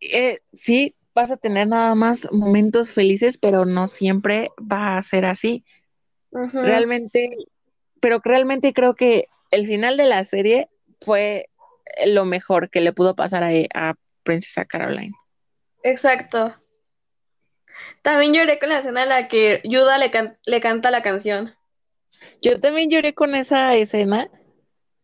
[0.00, 5.24] Eh, sí, vas a tener nada más momentos felices, pero no siempre va a ser
[5.24, 5.64] así.
[6.32, 7.30] Realmente,
[8.00, 10.68] pero realmente creo que el final de la serie
[11.00, 11.46] fue
[12.06, 15.14] lo mejor que le pudo pasar a, a Princesa Caroline.
[15.82, 16.54] Exacto.
[18.02, 20.10] También lloré con la escena en la que Yuda le,
[20.44, 21.54] le canta la canción.
[22.42, 24.30] Yo también lloré con esa escena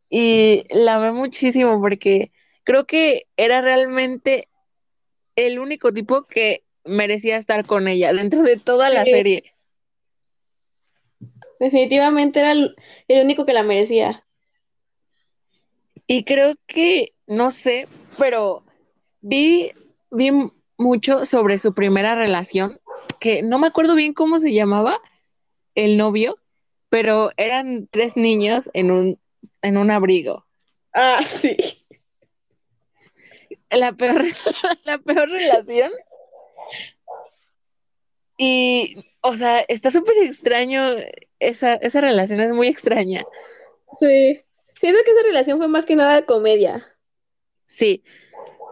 [0.08, 2.32] y la amé muchísimo porque
[2.64, 4.48] creo que era realmente
[5.36, 9.51] el único tipo que merecía estar con ella dentro de toda la serie.
[11.62, 12.74] Definitivamente era el,
[13.08, 14.24] único que la merecía.
[16.06, 17.86] Y creo que, no sé,
[18.18, 18.64] pero
[19.20, 19.72] vi,
[20.10, 20.30] vi
[20.76, 22.80] mucho sobre su primera relación,
[23.20, 24.98] que no me acuerdo bien cómo se llamaba
[25.76, 26.36] el novio,
[26.88, 29.20] pero eran tres niños en un,
[29.62, 30.44] en un abrigo.
[30.92, 31.56] Ah, sí
[33.70, 34.24] la peor,
[34.84, 35.90] la peor relación.
[38.36, 40.96] Y, o sea, está súper extraño,
[41.48, 43.24] esa, esa relación es muy extraña.
[43.98, 44.40] Sí,
[44.80, 46.86] siento que esa relación fue más que nada comedia.
[47.66, 48.02] Sí,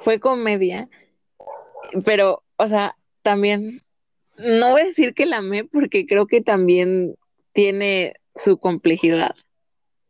[0.01, 0.89] fue comedia,
[2.05, 3.83] pero, o sea, también,
[4.37, 7.17] no voy a decir que la amé porque creo que también
[7.53, 9.35] tiene su complejidad.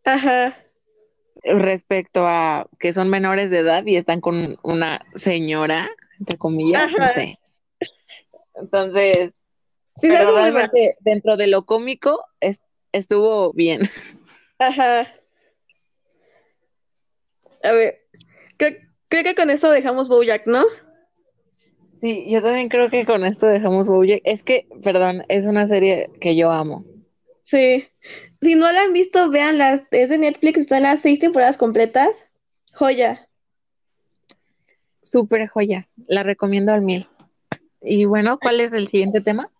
[0.04, 0.56] Ajá
[1.42, 7.08] respecto a que son menores de edad y están con una señora, entre comillas, no
[7.08, 7.34] sé.
[8.54, 9.32] Entonces,
[10.00, 12.24] pero realmente dentro de lo cómico
[12.92, 13.80] estuvo bien.
[14.58, 15.08] Ajá.
[17.62, 18.00] A ver,
[18.56, 20.64] creo, que con esto dejamos Bojack, ¿no?
[22.00, 24.22] Sí, yo también creo que con esto dejamos Bojack.
[24.24, 26.84] Es que, perdón, es una serie que yo amo.
[27.42, 27.86] Sí.
[28.40, 29.86] Si no la han visto, veanla.
[29.90, 32.26] Es de Netflix, están las seis temporadas completas.
[32.72, 33.28] Joya.
[35.02, 35.88] Súper joya.
[36.06, 37.06] La recomiendo al mil.
[37.82, 39.50] Y bueno, ¿cuál es el siguiente tema?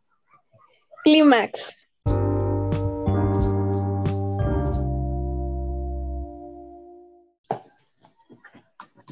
[1.04, 1.74] Clímax.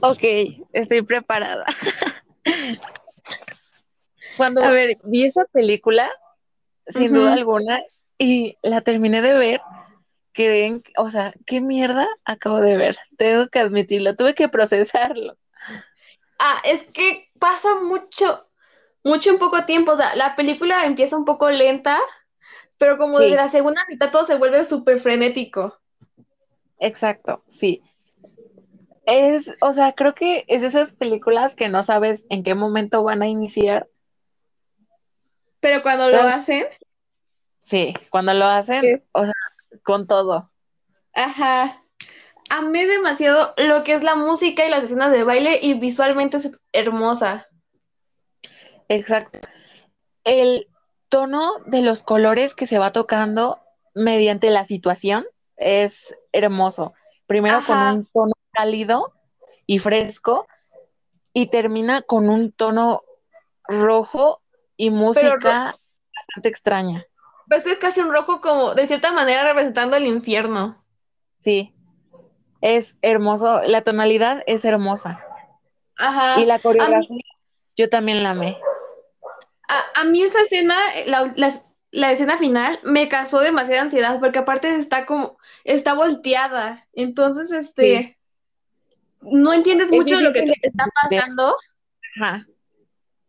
[0.01, 0.23] Ok,
[0.73, 1.65] estoy preparada.
[4.37, 4.63] Cuando
[5.05, 6.09] vi esa película,
[6.87, 7.83] sin duda alguna,
[8.19, 9.61] y la terminé de ver,
[10.33, 15.37] que o sea, qué mierda acabo de ver, tengo que admitirlo, tuve que procesarlo.
[16.39, 18.48] Ah, es que pasa mucho,
[19.09, 21.99] mucho en poco tiempo, o sea, la película empieza un poco lenta,
[22.77, 25.79] pero como desde la segunda mitad todo se vuelve súper frenético.
[26.79, 27.83] Exacto, sí.
[29.07, 33.03] Es, o sea, creo que es de esas películas que no sabes en qué momento
[33.03, 33.89] van a iniciar.
[35.61, 36.67] Pero cuando lo hacen,
[37.69, 39.35] Sí, cuando lo hacen, o sea,
[39.83, 40.51] con todo.
[41.13, 41.83] Ajá.
[42.49, 46.51] Amé demasiado lo que es la música y las escenas de baile y visualmente es
[46.73, 47.48] hermosa.
[48.89, 49.41] Exacto.
[50.25, 50.69] El
[51.09, 53.61] tono de los colores que se va tocando
[53.95, 56.95] mediante la situación es hermoso.
[57.27, 59.13] Primero con un tono cálido
[59.67, 60.47] y fresco
[61.33, 63.03] y termina con un tono
[63.65, 64.41] rojo
[64.77, 65.75] y música
[66.15, 67.07] bastante extraña.
[67.49, 70.85] Que es casi un rojo como, de cierta manera, representando el infierno.
[71.41, 71.75] Sí,
[72.61, 75.25] es hermoso, la tonalidad es hermosa.
[75.97, 76.41] Ajá.
[76.41, 77.23] Y la coreografía,
[77.77, 78.59] yo también la amé.
[79.69, 80.77] A, mí esa escena,
[81.07, 86.87] la, escena final, me causó demasiada ansiedad, porque aparte está como, está volteada.
[86.95, 88.19] Entonces, este,
[89.21, 91.57] no entiendes mucho lo que te está pasando.
[92.17, 92.47] Ajá.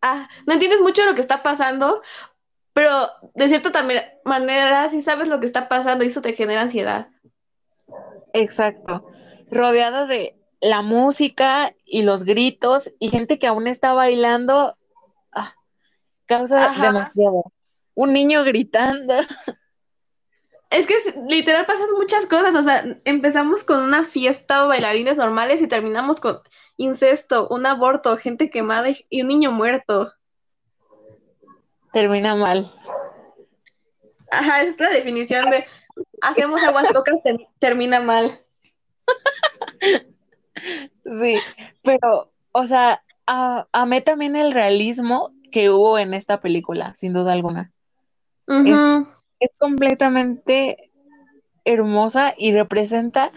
[0.01, 2.01] ah, no entiendes mucho de lo que está pasando,
[2.73, 6.61] pero de cierta también manera sí sabes lo que está pasando y eso te genera
[6.61, 7.09] ansiedad.
[8.33, 9.05] Exacto.
[9.51, 14.77] Rodeado de la música y los gritos y gente que aún está bailando,
[15.31, 15.55] ah,
[16.29, 16.81] causa Ajá.
[16.85, 17.51] demasiado.
[17.95, 19.15] Un niño gritando.
[20.69, 20.93] Es que
[21.27, 26.19] literal pasan muchas cosas, o sea, empezamos con una fiesta o bailarines normales y terminamos
[26.19, 26.39] con
[26.77, 30.13] incesto, un aborto, gente quemada y, un niño muerto.
[31.91, 32.71] Termina mal.
[34.29, 35.65] Ajá, es la definición de
[36.21, 38.39] hacemos aguas locas, ter- termina mal.
[41.19, 41.39] Sí,
[41.81, 47.33] pero, o sea, a- amé también el realismo que hubo en esta película, sin duda
[47.33, 47.71] alguna.
[48.47, 49.07] Ujú.
[49.39, 50.91] Es completamente
[51.65, 53.31] hermosa y representa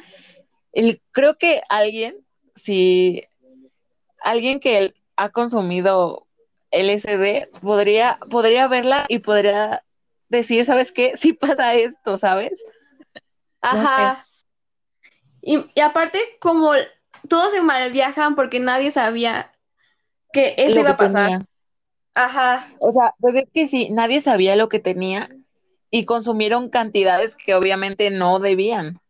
[0.73, 2.17] el, creo que alguien,
[2.55, 3.25] si
[4.21, 6.27] alguien que ha consumido
[6.71, 9.85] LSD podría, podría verla y podría
[10.29, 11.13] decir, ¿sabes qué?
[11.17, 12.65] Sí pasa esto, ¿sabes?
[13.61, 14.27] Ajá.
[15.43, 16.73] Y, y aparte, como
[17.29, 19.53] todos se malviajan porque nadie sabía
[20.33, 21.27] que eso Lo iba a pasar.
[21.27, 21.47] tenía.
[22.15, 25.31] Ajá, O sea, pues es que sí, nadie sabía lo que tenía
[25.91, 29.01] y consumieron cantidades que obviamente no debían.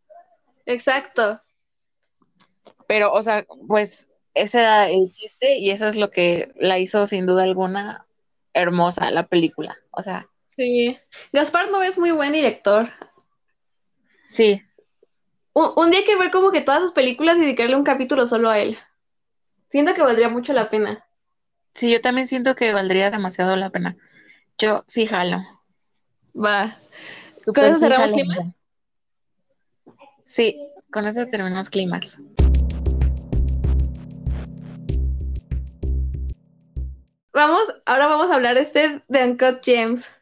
[0.65, 1.41] exacto.
[2.87, 7.05] Pero, o sea, pues ese era el chiste y eso es lo que la hizo
[7.05, 8.05] sin duda alguna
[8.53, 9.77] hermosa la película.
[9.91, 10.97] O sea, Sí.
[11.33, 12.89] Gaspar no es muy buen director.
[14.27, 14.61] sí,
[15.53, 18.27] Un, un día hay que ver como que todas sus películas y dedicarle un capítulo
[18.27, 18.77] solo a él.
[19.71, 21.02] Siento que valdría mucho la pena.
[21.73, 23.97] Sí, yo también siento que valdría demasiado la pena.
[24.57, 25.43] Yo sí jalo.
[26.35, 26.79] Va.
[27.45, 28.23] ¿Con Súper eso sí cerramos jalo.
[28.23, 28.59] Clímax?
[30.25, 32.17] Sí, con eso terminamos clímax.
[37.33, 40.07] Vamos, ahora vamos a hablar este de Uncut Gems.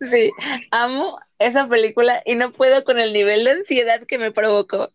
[0.00, 0.30] Sí,
[0.70, 4.88] amo esa película y no puedo con el nivel de ansiedad que me provocó.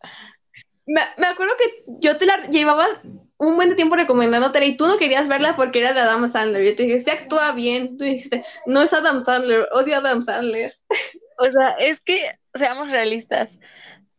[0.86, 3.02] Me, me acuerdo que yo te la llevaba
[3.40, 6.64] un buen tiempo recomendándotela y tú no querías verla porque era de Adam Sandler.
[6.66, 7.98] Yo te dije, sí actúa bien.
[7.98, 10.78] Tú dijiste, no es Adam Sandler, odio a Adam Sandler.
[11.38, 13.58] O sea, es que seamos realistas.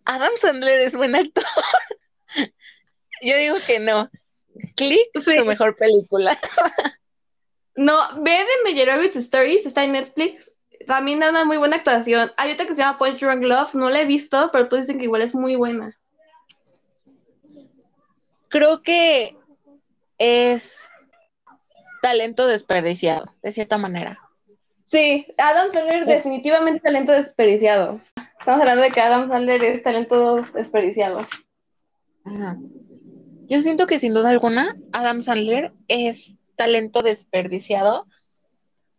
[0.07, 1.45] Adam Sandler es buen actor.
[3.23, 4.11] Yo digo que no.
[4.75, 5.37] Click, Sí.
[5.39, 6.37] su mejor película.
[7.77, 10.51] No, ve de Meyerowitz Stories, está en Netflix.
[10.87, 12.33] También da una muy buena actuación.
[12.39, 14.99] Hay otra que se llama Punch Drunk Love, no la he visto, pero todos dicen
[14.99, 16.00] que igual es muy buena.
[18.51, 19.37] Creo que
[20.19, 20.91] es
[22.03, 24.19] talento desperdiciado, de cierta manera.
[24.85, 28.01] Sí, Adam Sandler definitivamente es talento desperdiciado.
[28.41, 31.29] Estamos hablando de que Adam Sandler es talento desperdiciado.
[32.25, 32.57] Ajá.
[33.49, 38.09] Yo siento que sin duda alguna Adam Sandler es talento desperdiciado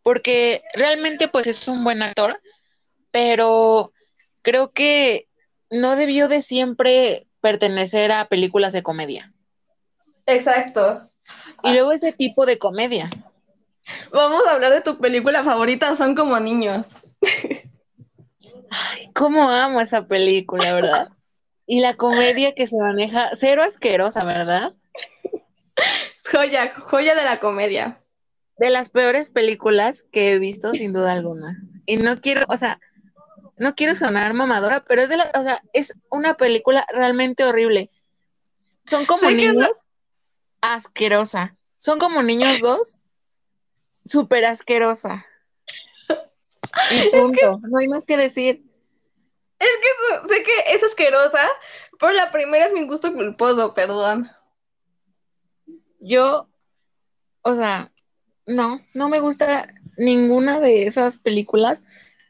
[0.02, 2.40] porque realmente pues es un buen actor,
[3.12, 3.92] pero
[4.42, 5.28] creo que
[5.70, 9.34] no debió de siempre pertenecer a películas de comedia.
[10.26, 11.10] Exacto.
[11.64, 13.10] Y luego ese tipo de comedia.
[14.12, 16.88] Vamos a hablar de tu película favorita, Son como niños.
[18.70, 21.10] Ay, cómo amo esa película, ¿verdad?
[21.66, 24.74] Y la comedia que se maneja, cero asquerosa, ¿verdad?
[26.32, 28.02] Joya, joya de la comedia.
[28.58, 31.62] De las peores películas que he visto, sin duda alguna.
[31.86, 32.80] Y no quiero, o sea,
[33.58, 37.90] no quiero sonar mamadora, pero es de la, o sea, es una película realmente horrible.
[38.88, 39.84] Son como niños
[40.62, 41.56] asquerosa.
[41.78, 43.02] Son como niños dos,
[44.06, 45.26] súper asquerosa.
[46.92, 47.60] Y punto.
[47.64, 48.64] No hay más que decir.
[49.60, 51.50] Sé que es asquerosa,
[52.00, 54.30] pero la primera es mi gusto culposo, perdón.
[56.00, 56.48] Yo,
[57.42, 57.92] o sea,
[58.48, 61.82] no, no me gusta ninguna de esas películas.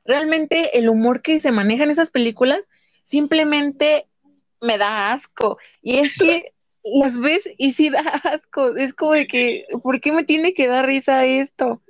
[0.04, 2.67] Realmente el humor que se maneja en esas películas
[3.04, 4.08] simplemente
[4.60, 5.58] me da asco.
[5.82, 6.54] Y es que
[6.84, 8.75] las ves y sí da asco.
[8.75, 11.82] Es como de que, ¿por qué me tiene que dar risa esto?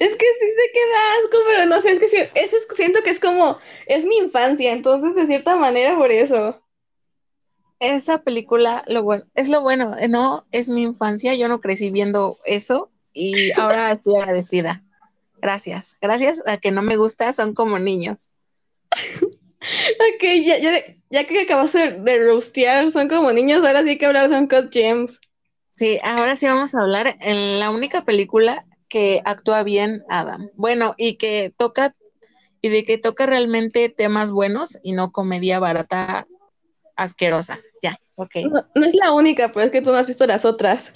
[0.00, 3.20] Es que sí se queda asco, pero no sé, es que es- siento que es
[3.20, 6.60] como, es mi infancia, entonces de cierta manera por eso.
[7.80, 12.38] Esa película, lo bueno, es lo bueno, no, es mi infancia, yo no crecí viendo
[12.44, 14.82] eso y ahora estoy agradecida.
[15.40, 18.30] Gracias, gracias a que no me gusta, son como niños.
[20.14, 24.06] Ok, ya, ya, ya que acabaste de, de son como niños, ahora sí hay que
[24.06, 25.18] hablar de Uncut Gems.
[25.70, 30.50] Sí, ahora sí vamos a hablar en la única película que actúa bien Adam.
[30.54, 31.94] Bueno, y que toca,
[32.60, 36.26] y de que toca realmente temas buenos y no comedia barata
[36.96, 37.60] asquerosa.
[37.82, 38.36] Ya, ok.
[38.50, 40.90] No, no es la única, pero es que tú no has visto las otras.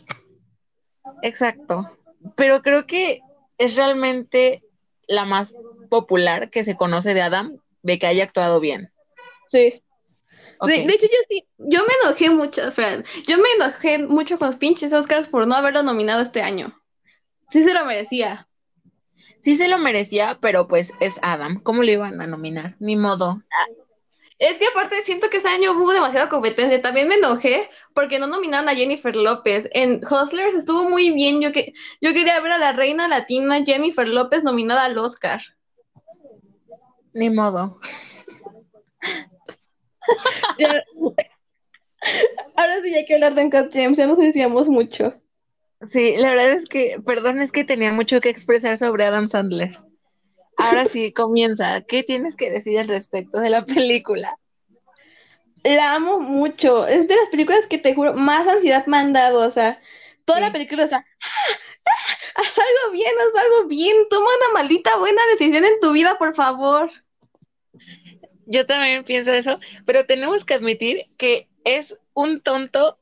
[1.22, 1.90] Exacto.
[2.36, 3.20] Pero creo que
[3.58, 4.62] es realmente
[5.06, 5.54] la más
[5.90, 8.92] popular que se conoce de Adam, de que haya actuado bien.
[9.48, 9.82] Sí.
[10.66, 13.04] De, hecho, yo sí, yo me enojé mucho, Fran.
[13.26, 16.80] Yo me enojé mucho con los pinches Oscars por no haberlo nominado este año.
[17.50, 18.48] Sí se lo merecía.
[19.40, 21.60] Sí se lo merecía, pero pues es Adam.
[21.60, 22.76] ¿Cómo le iban a nominar?
[22.78, 23.42] Ni modo.
[24.38, 26.80] Es que aparte siento que este año hubo demasiada competencia.
[26.80, 29.68] También me enojé porque no nominaron a Jennifer López.
[29.72, 31.40] En Hustlers estuvo muy bien.
[31.40, 35.42] Yo, que, yo quería ver a la reina latina Jennifer López nominada al Oscar.
[37.14, 37.80] Ni modo.
[42.56, 45.14] Ahora sí hay que hablar de Uncut James, ya nos decíamos mucho.
[45.82, 49.78] Sí, la verdad es que, perdón, es que tenía mucho que expresar sobre Adam Sandler.
[50.56, 51.80] Ahora sí, comienza.
[51.82, 54.36] ¿Qué tienes que decir al respecto de la película?
[55.64, 56.86] La amo mucho.
[56.86, 59.46] Es de las películas que te juro más ansiedad me han dado.
[59.46, 59.80] O sea,
[60.24, 61.04] toda la película, o sea,
[62.34, 63.96] haz algo bien, haz algo bien.
[64.08, 66.90] Toma una maldita buena decisión en tu vida, por favor.
[68.46, 72.98] Yo también pienso eso, pero tenemos que admitir que es un tonto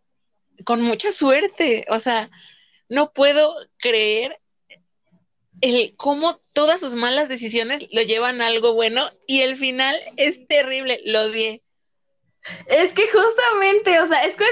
[0.65, 1.87] con mucha suerte.
[1.89, 2.31] O sea,
[2.89, 4.39] no puedo creer
[5.61, 10.47] el cómo todas sus malas decisiones lo llevan a algo bueno y el final es
[10.47, 11.63] terrible, lo odié.
[12.67, 14.45] Es que justamente, o sea, es que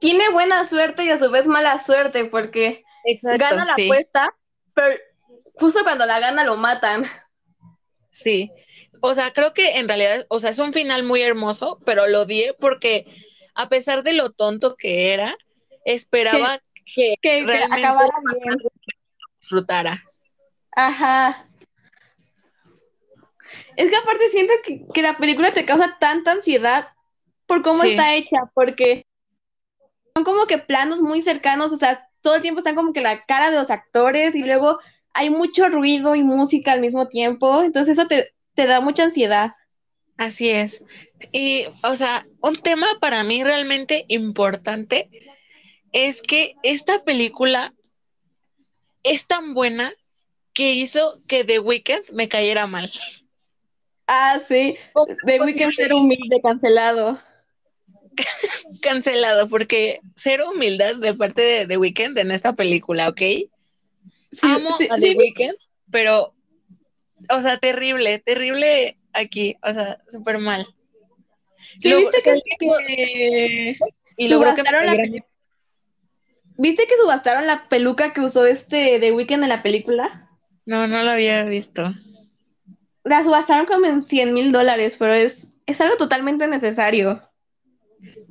[0.00, 2.84] tiene buena suerte y a su vez mala suerte porque
[3.22, 4.34] gana la apuesta,
[4.74, 4.96] pero
[5.54, 7.06] justo cuando la gana lo matan.
[8.10, 8.50] Sí,
[9.06, 12.22] o sea, creo que en realidad, o sea, es un final muy hermoso, pero lo
[12.22, 13.04] odié porque
[13.54, 15.36] a pesar de lo tonto que era,
[15.84, 18.08] esperaba que, realmente acabara
[18.42, 18.56] bien.
[19.38, 20.02] disfrutara.
[20.74, 21.46] Ajá.
[23.76, 24.54] Es que aparte siento
[24.94, 26.88] que, la película te causa tanta ansiedad
[27.44, 29.04] por cómo está hecha, porque
[30.14, 33.26] son como que planos muy cercanos, o sea, todo el tiempo están como que la
[33.26, 34.78] cara de los actores y luego
[35.12, 39.52] hay mucho ruido y música al mismo tiempo, entonces eso te, te da mucha ansiedad.
[40.16, 40.82] Así es.
[41.32, 45.10] Y, o sea, un tema para mí realmente importante
[45.92, 47.74] es que esta película
[49.02, 49.92] es tan buena
[50.52, 52.90] que hizo que The Weeknd me cayera mal.
[54.06, 54.76] Ah, sí.
[55.26, 57.20] The Weeknd ser humilde, cancelado.
[58.82, 63.22] cancelado, porque cero humildad de parte de The Weeknd en esta película, ¿ok?
[64.42, 65.56] Amo a The Weeknd,
[65.90, 66.33] pero,
[67.30, 70.66] o sea, terrible, terrible aquí, o sea, súper mal.
[71.82, 73.76] viste que,
[74.16, 74.54] y la
[76.56, 80.30] ¿Viste que subastaron la peluca que usó este The Weeknd en la película?
[80.66, 81.92] No, no lo había visto.
[83.02, 87.22] La subastaron como en 100 mil dólares, pero es, es algo totalmente necesario.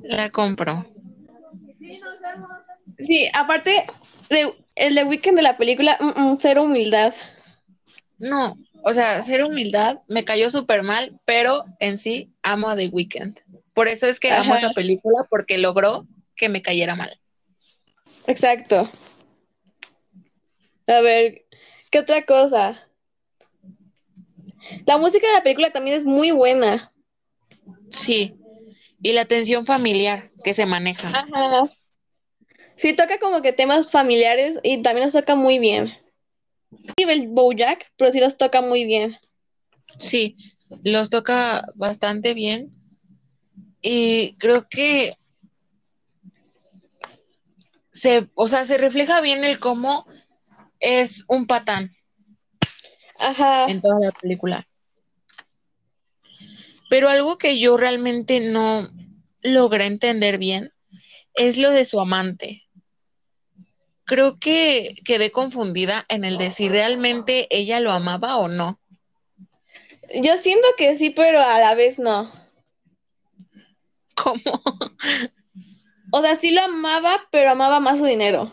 [0.00, 0.86] La compro.
[2.98, 3.84] Sí, aparte,
[4.30, 7.14] de, el The Weeknd de la película, mm, mm, cero humildad.
[8.18, 12.88] No, o sea, ser humildad me cayó súper mal, pero en sí amo a The
[12.88, 13.38] Weeknd.
[13.72, 16.06] Por eso es que amo esa película, porque logró
[16.36, 17.18] que me cayera mal.
[18.26, 18.90] Exacto.
[20.86, 21.46] A ver,
[21.90, 22.86] ¿qué otra cosa?
[24.86, 26.92] La música de la película también es muy buena.
[27.90, 28.34] Sí,
[29.02, 31.08] y la tensión familiar que se maneja.
[31.08, 31.68] Ajá.
[32.76, 36.03] Sí, toca como que temas familiares y también los toca muy bien
[36.96, 39.16] nivel Bojack, pero sí los toca muy bien.
[39.98, 40.36] Sí,
[40.82, 42.72] los toca bastante bien.
[43.80, 45.14] Y creo que
[47.92, 50.06] se, o sea, se refleja bien el cómo
[50.80, 51.90] es un patán.
[53.18, 53.66] Ajá.
[53.66, 54.66] En toda la película.
[56.90, 58.90] Pero algo que yo realmente no
[59.40, 60.72] logré entender bien
[61.34, 62.64] es lo de su amante
[64.04, 68.78] creo que quedé confundida en el de si realmente ella lo amaba o no.
[70.14, 72.32] Yo siento que sí, pero a la vez no.
[74.14, 74.62] ¿Cómo?
[76.12, 78.52] O sea, sí lo amaba, pero amaba más su dinero.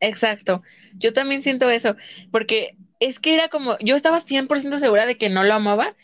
[0.00, 0.62] Exacto.
[0.96, 1.94] Yo también siento eso,
[2.30, 5.94] porque es que era como, yo estaba 100% segura de que no lo amaba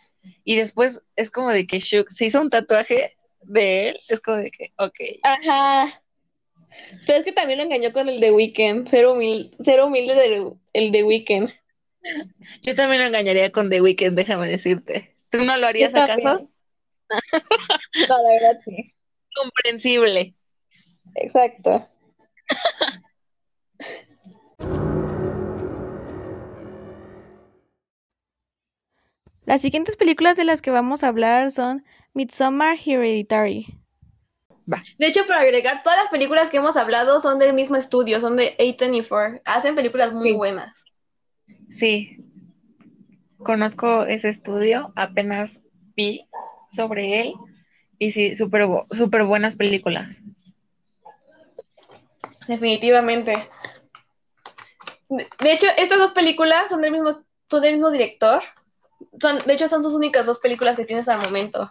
[0.45, 3.11] y después es como de que Shuk se hizo un tatuaje
[3.43, 4.95] de él, es como de que, ok.
[5.23, 6.04] Ajá.
[7.07, 8.89] Pero es que también lo engañó con el de Weekend.
[8.89, 11.53] Cero, humilde del, el de Weekend.
[12.63, 15.17] Yo también lo engañaría con The Weeknd, déjame decirte.
[15.31, 16.51] ¿Tú no lo harías acaso?
[18.09, 18.95] no, la verdad sí.
[19.35, 20.35] Comprensible.
[21.17, 21.89] Exacto.
[29.45, 33.67] Las siguientes películas de las que vamos a hablar son Midsommar Hereditary.
[34.73, 34.83] Va.
[34.99, 38.37] De hecho, para agregar, todas las películas que hemos hablado son del mismo estudio, son
[38.37, 39.43] de A24.
[39.45, 40.37] Hacen películas muy Sí.
[40.37, 40.73] buenas.
[41.69, 42.19] Sí.
[43.39, 45.61] Conozco ese estudio, apenas
[45.97, 46.27] vi
[46.71, 47.35] sobre él
[47.99, 50.23] y sí, súper súper buenas películas.
[52.49, 53.49] Definitivamente.
[55.09, 58.43] De, de hecho, estas dos películas son del mismo, son del mismo director.
[59.21, 61.71] Son, de hecho, son sus únicas dos películas que tienes al momento.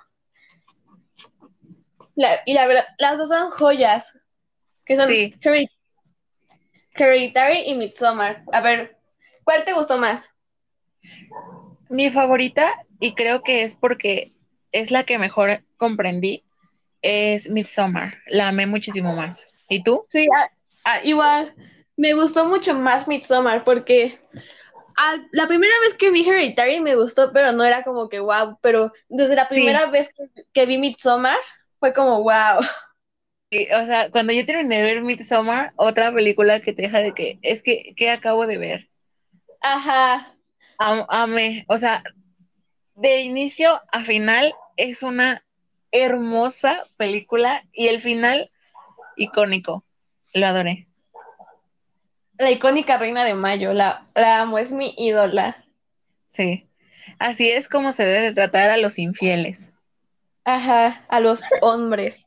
[2.16, 4.12] La- y la verdad, las dos son joyas.
[4.86, 5.34] Que son Sí.
[6.96, 8.44] Hereditary, y Midsommar.
[8.52, 8.98] A ver,
[9.44, 10.30] ¿cuál te gustó más?
[11.90, 14.34] Mi favorita, y creo que es porque
[14.72, 16.44] es la que mejor comprendí,
[17.02, 18.16] es Midsommar.
[18.28, 19.48] La amé muchísimo más.
[19.70, 20.06] ¿Y tú?
[20.10, 20.28] Sí,
[20.86, 21.54] ah, igual.
[21.96, 24.20] Me gustó mucho más Midsommar porque
[24.96, 28.58] al- la primera vez que vi Hereditary me gustó, pero no era como que wow.
[28.62, 31.38] Pero desde la primera vez que, que vi Midsommar
[31.84, 32.66] fue como wow.
[33.52, 37.14] Sí, o sea, cuando yo terminé de ver Midsommar, otra película que te deja de
[37.14, 38.90] que es que, que acabo de ver.
[39.60, 40.34] Ajá.
[40.78, 42.02] Am- amé, o sea,
[42.96, 45.44] de inicio a final es una
[45.92, 48.50] hermosa película y el final
[49.18, 49.84] icónico.
[50.34, 50.88] Lo adoré.
[52.38, 55.66] La icónica Reina de Mayo, la, la amo, es mi ídola.
[56.30, 56.66] Sí.
[57.20, 59.73] Así es como se debe de tratar a los infieles.
[60.46, 62.26] Ajá, a los hombres.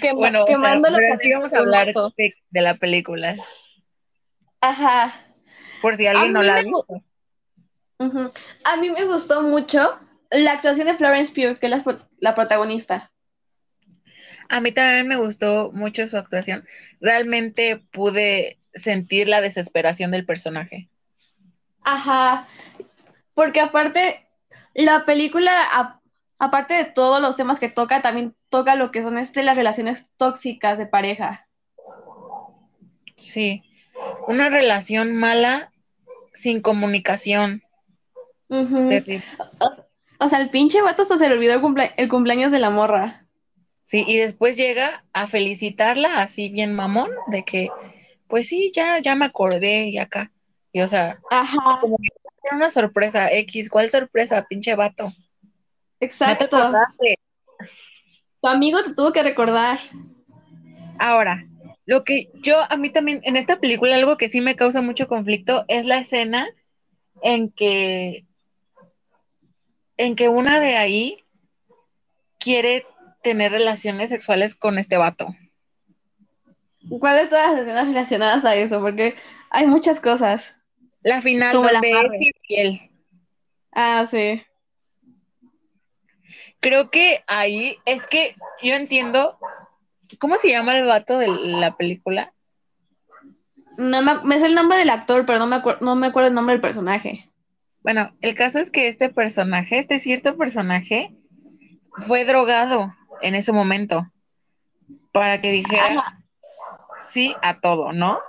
[0.00, 3.36] Quema- Bueno, sea, quemándolos sí vamos a hablar de, de la película,
[4.60, 5.24] Ajá.
[5.80, 7.02] por si alguien no la ha visto.
[8.64, 9.98] A mí me gustó mucho
[10.30, 13.10] la actuación de Florence Pugh, que es la, la protagonista.
[14.48, 16.66] A mí también me gustó mucho su actuación.
[17.00, 20.88] Realmente pude sentir la desesperación del personaje.
[21.82, 22.48] Ajá,
[23.34, 24.26] porque aparte,
[24.82, 26.00] la película, a-
[26.38, 30.10] aparte de todos los temas que toca, también toca lo que son este, las relaciones
[30.16, 31.46] tóxicas de pareja.
[33.16, 33.62] Sí.
[34.26, 35.72] Una relación mala
[36.32, 37.62] sin comunicación.
[38.48, 38.88] Ujú.
[38.88, 39.24] Terrible.
[39.58, 42.58] O, o sea, el pinche vato hasta se le olvidó el, cumplea- el cumpleaños de
[42.58, 43.26] la morra.
[43.82, 47.68] Sí, y después llega a felicitarla así bien mamón, de que,
[48.28, 50.30] pues sí, ya, ya me acordé y acá.
[50.72, 52.08] Y o sea, Ajá, como que
[52.42, 55.04] era una sorpresa, X, ¿cuál sorpresa, pinche vato?
[55.04, 55.14] No
[55.98, 56.72] te exacto.
[58.40, 59.78] Tu amigo te tuvo que recordar.
[60.98, 61.46] Ahora,
[61.84, 65.08] lo que yo, a mí también, en esta película, algo que sí me causa mucho
[65.08, 66.48] conflicto es la escena
[67.22, 68.24] en que,
[69.96, 71.24] en que una de ahí
[72.38, 72.86] quiere
[73.22, 75.34] tener relaciones sexuales con este vato.
[76.98, 78.80] ¿Cuáles todas las escenas relacionadas a eso?
[78.80, 79.14] Porque
[79.50, 80.42] hay muchas cosas.
[81.02, 82.16] La final Como donde amarre.
[82.16, 82.90] es infiel.
[83.72, 84.42] Ah, sí.
[86.60, 89.38] Creo que ahí es que yo entiendo,
[90.18, 92.34] ¿cómo se llama el vato de la película?
[93.78, 96.34] No me, me sé el nombre del actor, pero no me, no me acuerdo el
[96.34, 97.30] nombre del personaje.
[97.82, 101.16] Bueno, el caso es que este personaje, este cierto personaje,
[101.96, 104.06] fue drogado en ese momento
[105.12, 106.22] para que dijera Ajá.
[107.10, 108.20] sí a todo, ¿no?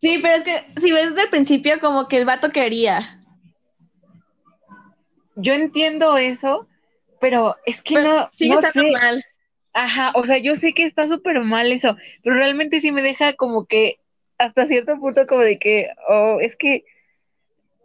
[0.00, 3.20] Sí, pero es que si ves desde el principio como que el vato quería.
[5.36, 6.68] Yo entiendo eso,
[7.20, 8.90] pero es que Pero no, sigue no sé.
[8.92, 9.24] mal.
[9.72, 13.32] Ajá, o sea, yo sé que está súper mal eso, pero realmente sí me deja
[13.32, 13.98] como que
[14.38, 16.84] hasta cierto punto como de que, oh, es que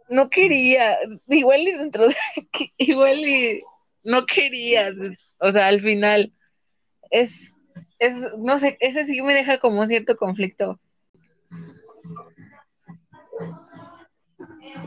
[0.08, 0.96] no quería,
[1.28, 2.14] igual y dentro de,
[2.76, 3.62] igual y
[4.04, 4.92] no quería,
[5.38, 6.32] o sea, al final
[7.10, 7.56] es,
[7.98, 10.78] es, no sé, ese sí me deja como un cierto conflicto.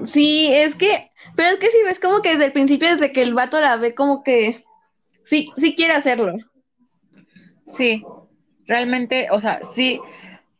[0.08, 3.22] Sí, es que, pero es que si ves como que desde el principio, desde que
[3.22, 4.64] el vato la ve como que
[5.26, 6.34] sí, sí quiere hacerlo.
[7.66, 8.04] Sí,
[8.66, 10.00] realmente, o sea, sí,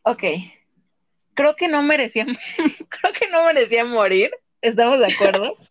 [0.02, 0.24] ok.
[1.34, 2.24] Creo que no merecía,
[2.88, 4.30] creo que no merecía morir,
[4.60, 5.50] ¿estamos de acuerdo?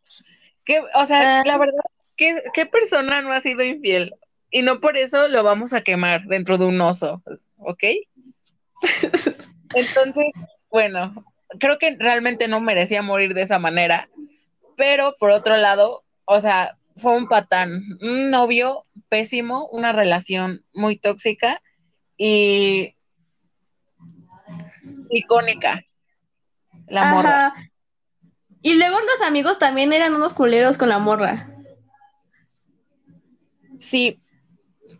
[0.65, 1.43] Que, o sea, Ah.
[1.45, 1.83] la verdad,
[2.15, 4.15] ¿qué, ¿qué persona no ha sido infiel?
[4.49, 7.21] Y no por eso lo vamos a quemar dentro de un oso,
[7.57, 7.83] ¿ok?
[9.75, 10.27] Entonces,
[10.69, 11.25] bueno,
[11.59, 14.09] creo que realmente no merecía morir de esa manera,
[14.77, 20.97] pero por otro lado, o sea, fue un patán, un novio pésimo, una relación muy
[20.97, 21.61] tóxica
[22.17, 22.95] y
[25.09, 25.83] icónica.
[26.87, 27.53] La morra.
[28.61, 31.49] Y luego los amigos también eran unos culeros con la morra.
[33.79, 34.19] Sí,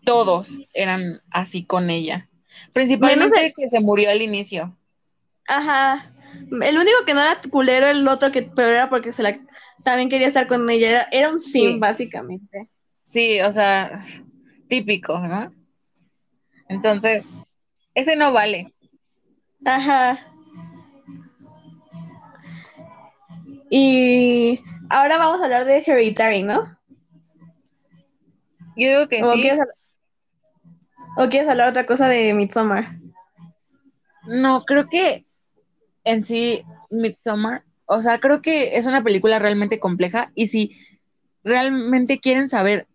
[0.03, 2.27] todos eran así con ella.
[2.73, 4.75] Principalmente el que se murió al inicio.
[5.47, 6.12] Ajá.
[6.61, 9.39] El único que no era culero, el otro que, pero era porque se la
[9.83, 10.89] también quería estar con ella.
[10.89, 11.79] Era, era un sim, Sí.
[11.79, 12.69] básicamente.
[13.01, 14.01] Sí, o sea,
[14.67, 15.51] típico, ¿no?
[16.69, 17.25] Entonces,
[17.93, 18.73] ese no vale.
[19.65, 20.19] Ajá.
[23.69, 26.77] Y ahora vamos a hablar de Hereditary, ¿no?
[28.75, 29.41] Yo digo que ¿O sí.
[29.41, 29.67] Quieres,
[31.17, 32.95] ¿O quieres hablar otra cosa de Midsommar?
[34.25, 35.25] No, creo que
[36.03, 40.71] en sí, Midsommar, o sea, creo que es una película realmente compleja y si
[41.43, 42.87] realmente quieren saber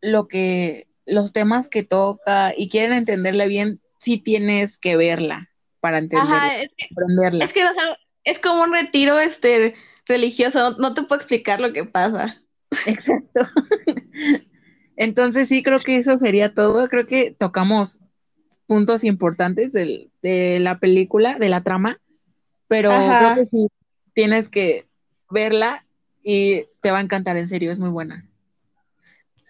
[0.00, 5.50] lo que, los temas que toca y quieren entenderla bien, sí tienes que verla
[5.80, 7.44] para entenderla, Ajá, es que, aprenderla.
[7.46, 9.74] es que o sea, es como un retiro este
[10.06, 12.40] religioso, no, no te puedo explicar lo que pasa.
[12.86, 13.48] Exacto.
[14.96, 16.88] Entonces sí, creo que eso sería todo.
[16.88, 18.00] Creo que tocamos
[18.66, 21.98] puntos importantes del- de la película, de la trama,
[22.68, 23.18] pero Ajá.
[23.18, 23.68] creo que sí,
[24.12, 24.86] tienes que
[25.30, 25.84] verla
[26.22, 28.24] y te va a encantar, en serio, es muy buena.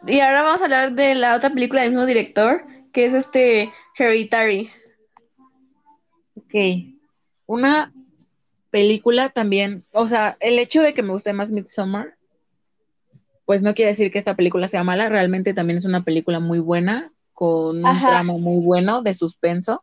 [0.07, 3.73] Y ahora vamos a hablar de la otra película del mismo director, que es este
[3.99, 4.71] Hereditary.
[6.37, 6.55] Ok.
[7.47, 7.93] Una
[8.71, 12.15] película también, o sea, el hecho de que me guste más Midsommar,
[13.45, 16.59] pues no quiere decir que esta película sea mala, realmente también es una película muy
[16.59, 18.07] buena, con un Ajá.
[18.07, 19.83] trama muy bueno de suspenso.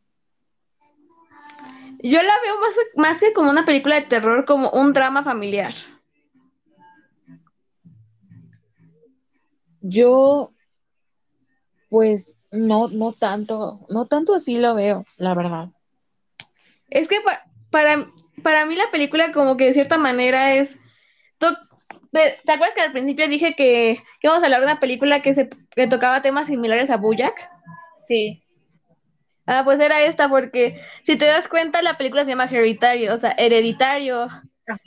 [2.11, 5.73] Yo la veo más, más que como una película de terror, como un drama familiar.
[9.81, 10.51] Yo,
[11.89, 15.69] pues, no, no tanto, no tanto así lo veo, la verdad.
[16.89, 18.07] Es que pa- para,
[18.43, 20.77] para mí la película como que de cierta manera es...
[22.11, 25.21] ¿Te te acuerdas que al principio dije que, que íbamos a hablar de una película
[25.21, 27.49] que, se, que tocaba temas similares a Bojack?
[28.07, 28.44] Sí.
[29.47, 33.17] Ah, pues era esta, porque si te das cuenta, la película se llama Hereditario, o
[33.17, 34.27] sea, hereditario,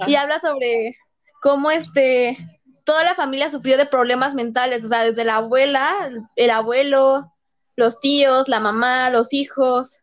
[0.07, 0.97] y habla sobre
[1.41, 2.37] cómo este
[2.85, 7.33] toda la familia sufrió de problemas mentales, o sea, desde la abuela, el abuelo,
[7.77, 9.99] los tíos, la mamá, los hijos,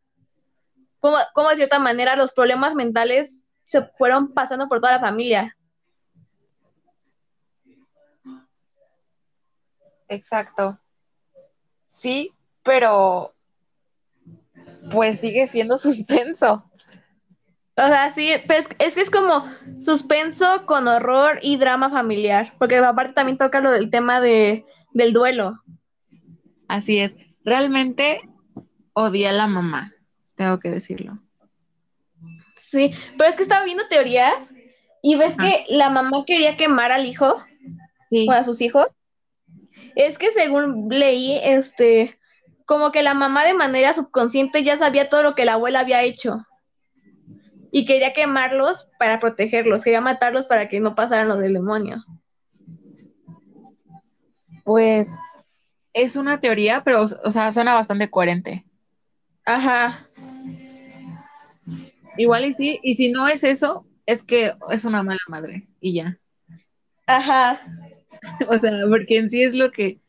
[0.99, 5.57] cómo, cómo de cierta manera los problemas mentales se fueron pasando por toda la familia.
[10.07, 10.79] Exacto.
[11.89, 12.31] Sí,
[12.63, 13.34] pero
[14.91, 16.63] pues sigue siendo suspenso.
[17.77, 19.45] O sea, sí, pero es, que es como
[19.83, 25.11] suspenso con horror y drama familiar, porque aparte también toca lo del tema de, del
[25.11, 25.61] duelo.
[26.69, 27.15] Así es.
[27.43, 28.21] Realmente
[28.93, 29.91] odié a la mamá,
[30.35, 31.19] tengo que decirlo.
[32.55, 34.49] Sí, pero es que estaba viendo teorías
[35.01, 37.43] y ves que la mamá quería quemar al hijo
[38.09, 38.27] Sí.
[38.29, 38.87] o a sus hijos.
[39.95, 42.17] Es que según leí, este,
[42.65, 46.03] como que la mamá de manera subconsciente ya sabía todo lo que la abuela había
[46.03, 46.45] hecho
[47.71, 51.97] y quería quemarlos para protegerlos, quería matarlos para que no pasaran los del demonio.
[54.63, 55.11] Pues
[55.93, 58.65] es una teoría, pero, o sea, suena bastante coherente.
[59.45, 60.09] Ajá,
[62.17, 65.95] Igual y sí, y si no es eso, es que es una mala madre y
[65.95, 66.17] ya.
[67.07, 67.61] ajá.
[68.49, 69.99] O sea, porque en sí es lo que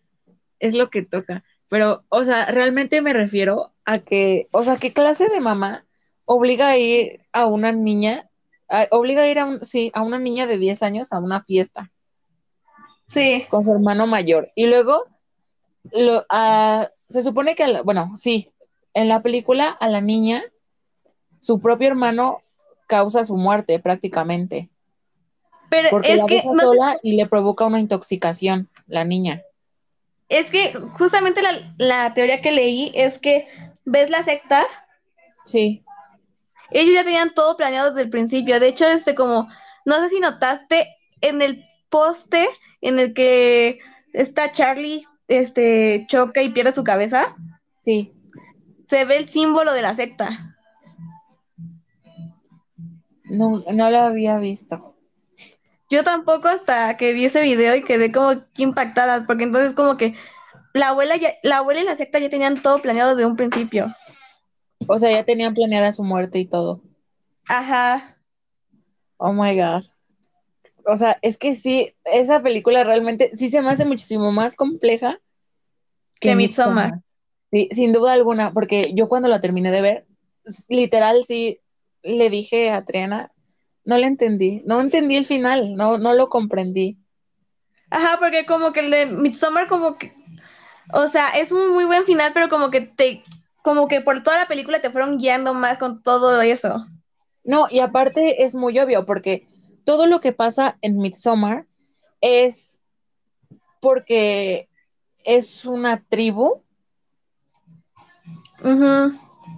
[0.59, 1.45] es lo que toca.
[1.69, 5.85] Pero, o sea, realmente me refiero a que, o sea, ¿qué clase de mamá
[6.25, 8.29] obliga a ir a una niña,
[8.69, 11.43] a- obliga a ir a un, sí, a una niña de 10 años a una
[11.43, 11.91] fiesta
[13.07, 14.51] Sí, con su hermano mayor?
[14.55, 15.05] Y luego,
[15.93, 18.53] lo, a- se supone que, la- bueno, sí,
[18.95, 20.43] en la película a la niña,
[21.41, 22.43] su propio hermano
[22.89, 24.71] causa su muerte prácticamente,
[25.71, 29.05] pero porque es la que deja no sé- sola y le provoca una intoxicación, la
[29.05, 29.43] niña.
[30.29, 33.47] Es que justamente la, la teoría que leí es que
[33.85, 34.65] ves la secta
[35.45, 35.85] Sí.
[36.71, 38.59] Ellos ya tenían todo planeado desde el principio.
[38.59, 39.49] De hecho, este como,
[39.85, 40.89] no sé si notaste
[41.21, 42.49] en el poste
[42.81, 43.79] en el que
[44.13, 47.37] está Charlie, este, choca y pierde su cabeza,
[47.79, 48.13] Sí,
[48.85, 50.57] se ve el símbolo de la secta.
[53.25, 54.96] no, no lo había visto.
[55.89, 59.97] Yo tampoco hasta que vi ese video y quedé como que impactada, porque entonces como
[59.97, 60.15] que
[60.73, 63.95] la abuela ya, la abuela y la secta ya tenían todo planeado desde un principio.
[64.89, 66.83] O sea, ya tenían planeada su muerte y todo.
[67.49, 68.17] Ajá.
[69.17, 69.85] Oh my God.
[70.85, 75.19] O sea, es que sí, esa película realmente sí se me hace muchísimo más compleja
[76.21, 76.93] Que Midsommar.
[76.93, 77.03] Midsommar.
[77.51, 80.07] Sí, sin duda alguna, porque yo cuando la terminé de ver,
[80.69, 81.61] literal sí
[82.03, 83.33] le dije a Triana,
[83.87, 86.99] no le entendí, no entendí el final, no, no lo comprendí.
[87.89, 90.13] Ajá, porque como que el de Midsommar como que,
[90.93, 93.23] o sea, es un muy buen final, pero como que te,
[93.63, 96.85] como que por toda la película te fueron guiando más con todo eso.
[97.45, 99.47] No, y aparte es muy obvio, porque
[99.85, 101.65] todo lo que pasa en Midsommar
[102.21, 102.83] es
[103.81, 104.69] porque
[105.25, 106.63] es una tribu.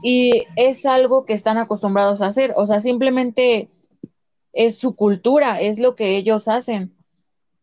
[0.03, 2.53] Y es algo que están acostumbrados a hacer.
[2.57, 3.71] O sea, simplemente
[4.53, 6.95] es su cultura, es lo que ellos hacen.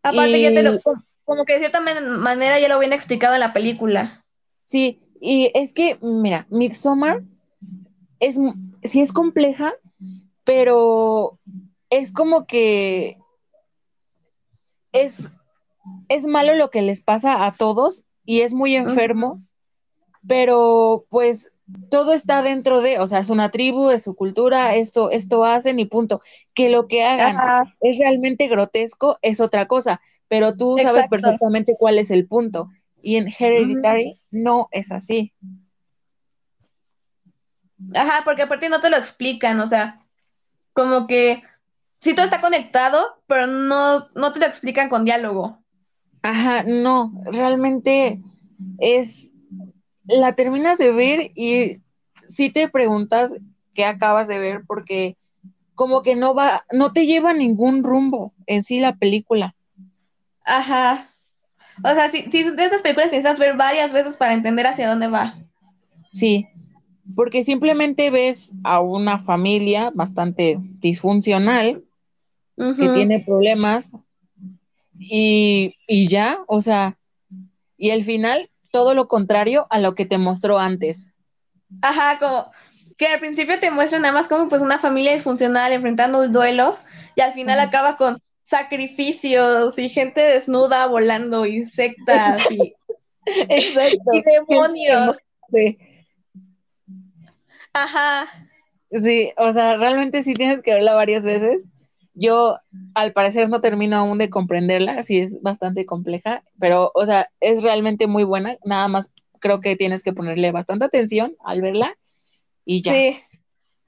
[0.04, 0.80] Aparte, ya te Y- lo,
[1.24, 4.24] como que de cierta man- manera ya lo viene explicado en la película.
[4.68, 7.24] Sí, y es que, mira, Midsommar
[8.20, 8.38] es,
[8.84, 9.74] sí es compleja,
[10.44, 11.40] pero
[11.90, 13.18] es como que
[14.92, 15.32] es,
[16.10, 19.42] es malo lo que les pasa a todos y es muy enfermo,
[20.28, 21.52] pero pues
[21.90, 25.80] todo está dentro de, o sea, es una tribu, es su cultura, esto, esto hacen
[25.80, 26.22] y punto.
[26.54, 31.76] Que lo que hagan Ajá, es realmente grotesco es otra cosa, pero tú sabes perfectamente
[31.78, 32.70] cuál es el punto.
[33.02, 35.34] Y en Hereditary no es así.
[37.94, 40.02] ajá, porque aparte no te lo explican, o sea,
[40.74, 41.44] como que
[42.02, 45.60] sí todo está conectado, pero no, no te lo explican con diálogo.
[46.22, 48.20] Ajá, no, realmente
[48.80, 49.35] es,
[50.08, 51.80] la terminas de ver y
[52.28, 53.36] sí te preguntas
[53.74, 55.18] qué acabas de ver porque
[55.76, 59.56] como que no va, no te lleva ningún rumbo en sí la película.
[60.44, 61.14] Ajá.
[61.84, 65.10] O sea, sí, de esas películas que necesitas ver varias veces para entender hacia dónde
[65.10, 65.36] va.
[66.12, 66.48] Sí,
[67.14, 71.84] porque simplemente ves a una familia bastante disfuncional
[72.56, 73.98] que tiene problemas
[74.98, 76.98] y, y ya, o sea,
[77.78, 81.14] y al final todo lo contrario a lo que te mostró antes.
[81.82, 82.52] Ajá, como
[82.98, 86.78] que al principio te muestran nada más como pues una familia disfuncional enfrentando el duelo
[87.16, 92.76] y al final acaba con sacrificios y gente desnuda volando y sectas y,
[93.26, 94.12] Exacto.
[94.12, 95.16] y demonios.
[95.54, 95.78] Sí,
[97.72, 98.28] Ajá.
[98.92, 101.64] sí, o sea, realmente sí tienes que verla varias veces.
[102.18, 102.58] Yo,
[102.94, 107.62] al parecer, no termino aún de comprenderla, sí es bastante compleja, pero, o sea, es
[107.62, 108.58] realmente muy buena.
[108.64, 109.12] Nada más
[109.42, 111.98] creo que tienes que ponerle bastante atención al verla
[112.64, 113.20] y ya, Sí.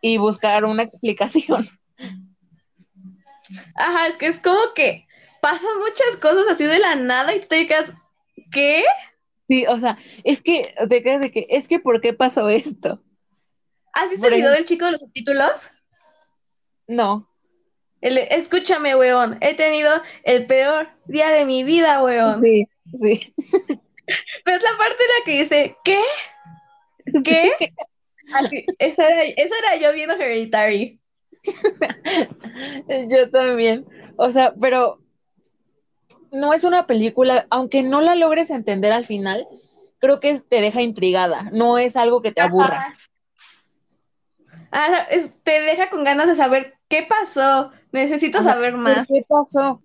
[0.02, 1.66] y buscar una explicación.
[3.76, 5.08] Ajá, es que es como que
[5.42, 7.92] pasan muchas cosas así de la nada y tú te quedas,
[8.52, 8.84] ¿qué?
[9.48, 13.02] Sí, o sea, es que te quedas de que, es que, ¿por qué pasó esto?
[13.94, 15.62] ¿Has visto Por el video ejemplo- del chico de los subtítulos?
[16.88, 17.27] No,
[18.02, 19.92] El escúchame, weón, he tenido
[20.24, 22.42] el peor día de mi vida, weón.
[22.44, 22.68] sí,
[23.00, 23.34] sí.
[24.46, 26.00] Pero es la parte en la que dice, ¿qué?
[27.24, 27.74] ¿Qué?
[28.34, 31.00] Así, eso era, eso era yo viendo Hereditary.
[33.10, 33.86] Yo también.
[34.18, 35.00] O sea, pero
[36.32, 39.48] no es una película, aunque no la logres entender al final,
[40.00, 41.50] creo que te deja intrigada.
[41.54, 42.98] No es algo que te aburra.
[44.72, 47.72] Ah, es- te deja con ganas de saber qué pasó.
[47.92, 49.08] Necesito saber ¿Por más.
[49.08, 49.82] qué pasó?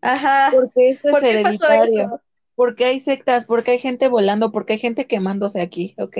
[0.00, 0.50] Ajá.
[0.52, 2.20] Porque esto es ¿Por qué pasó hereditario.
[2.54, 6.16] Porque hay sectas, porque hay gente volando, porque hay gente quemándose aquí, ¿ok?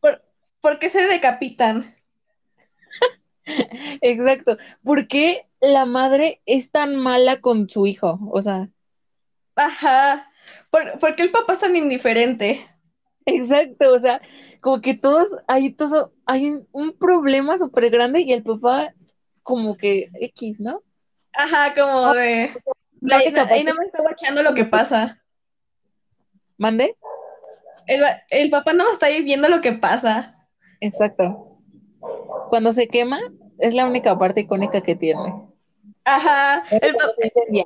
[0.00, 0.22] ¿Por,
[0.60, 1.94] por qué se decapitan?
[4.00, 4.56] Exacto.
[4.82, 8.18] ¿Por qué la madre es tan mala con su hijo?
[8.30, 8.70] O sea,
[9.56, 10.30] Ajá.
[10.70, 12.66] ¿Por, por qué el papá es tan indiferente?
[13.26, 13.92] exacto.
[13.92, 14.20] O sea,
[14.60, 18.94] como que todos, hay todo, hay un, un problema súper grande y el papá
[19.44, 20.82] como que X, ¿no?
[21.32, 22.52] Ajá, como de...
[23.00, 25.22] La Ahí, ahí nada más está guachando lo que pasa.
[26.56, 26.96] ¿Mande?
[27.86, 30.34] El, el papá más está ahí viendo lo que pasa.
[30.80, 31.58] Exacto.
[32.48, 33.20] Cuando se quema,
[33.58, 35.34] es la única parte icónica que tiene.
[36.04, 36.64] Ajá.
[36.70, 37.64] El Cuando pa- se incendia.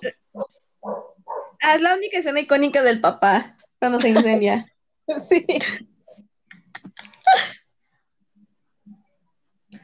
[1.62, 4.66] ah, es la única escena icónica del papá cuando se incendia.
[5.18, 5.43] Sí.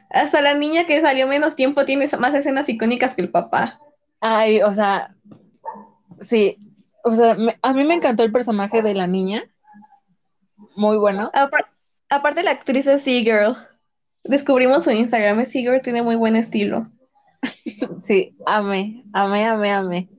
[0.09, 3.79] Hasta la niña que salió menos tiempo tiene más escenas icónicas que el papá.
[4.21, 5.15] Ay, o sea,
[6.21, 6.57] sí.
[7.03, 9.43] O sea, me- a mí me encantó el personaje de la niña.
[10.75, 11.29] Muy bueno.
[11.33, 11.67] Apar-
[12.09, 13.55] aparte la actriz es Seagirl.
[14.23, 16.87] Descubrimos su Instagram, es Seagirl, tiene muy buen estilo.
[18.01, 20.09] Sí, amé, amé, amé, amé.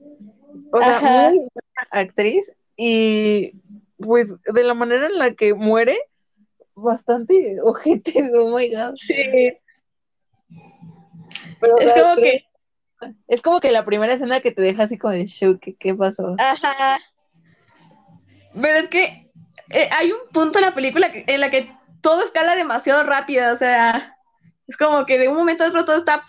[0.71, 1.29] O sea, Ajá.
[1.29, 3.53] muy buena actriz y
[3.97, 5.97] pues de la manera en la que muere,
[6.75, 8.93] bastante ojete, oh my god.
[8.95, 9.57] Sí.
[11.59, 12.45] Pero, Es como que,
[13.27, 15.93] es como que la primera escena que te deja así con el shock, ¿qué, qué
[15.95, 16.35] pasó?
[16.37, 16.99] ajá.
[18.59, 19.29] Pero es que
[19.69, 23.53] eh, hay un punto en la película que- en la que todo escala demasiado rápido,
[23.53, 24.15] o sea,
[24.67, 26.23] es como que de un momento a otro todo está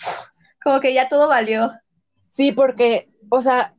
[0.63, 1.73] como que ya todo valió.
[2.31, 3.75] Sí, porque, o sea,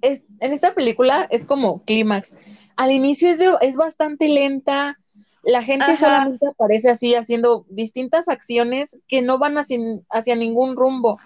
[0.00, 2.34] es, en esta película es como clímax.
[2.76, 4.98] Al inicio es, de- es bastante lenta,
[5.42, 5.96] la gente Ajá.
[5.96, 9.78] solamente aparece así haciendo distintas acciones que no van hacia,
[10.08, 11.18] hacia ningún rumbo.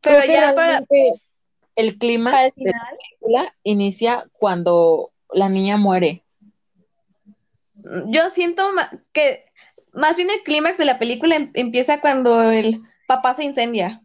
[0.00, 0.86] Pero Creo ya para, el
[1.76, 6.24] el de final, la película inicia cuando la niña muere.
[8.06, 8.70] Yo siento
[9.12, 9.44] que
[9.92, 14.02] más bien el clímax de la película em- empieza cuando el papá se incendia.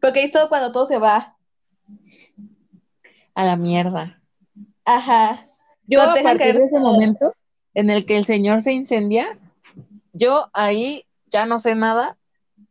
[0.00, 1.36] Porque ahí es todo cuando todo se va.
[3.34, 4.20] A la mierda.
[4.84, 5.48] Ajá.
[5.86, 7.32] Yo a partir de ese momento
[7.74, 9.38] en el que el señor se incendia,
[10.12, 12.16] yo ahí ya no sé nada,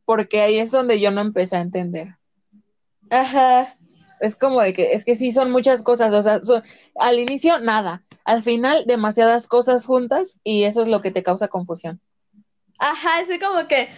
[0.05, 2.15] porque ahí es donde yo no empecé a entender.
[3.09, 3.75] Ajá.
[4.19, 6.63] Es como de que, es que sí son muchas cosas, o sea, son-
[6.95, 11.47] al inicio nada, al final demasiadas cosas juntas y eso es lo que te causa
[11.47, 12.01] confusión.
[12.79, 13.89] Ajá, es como que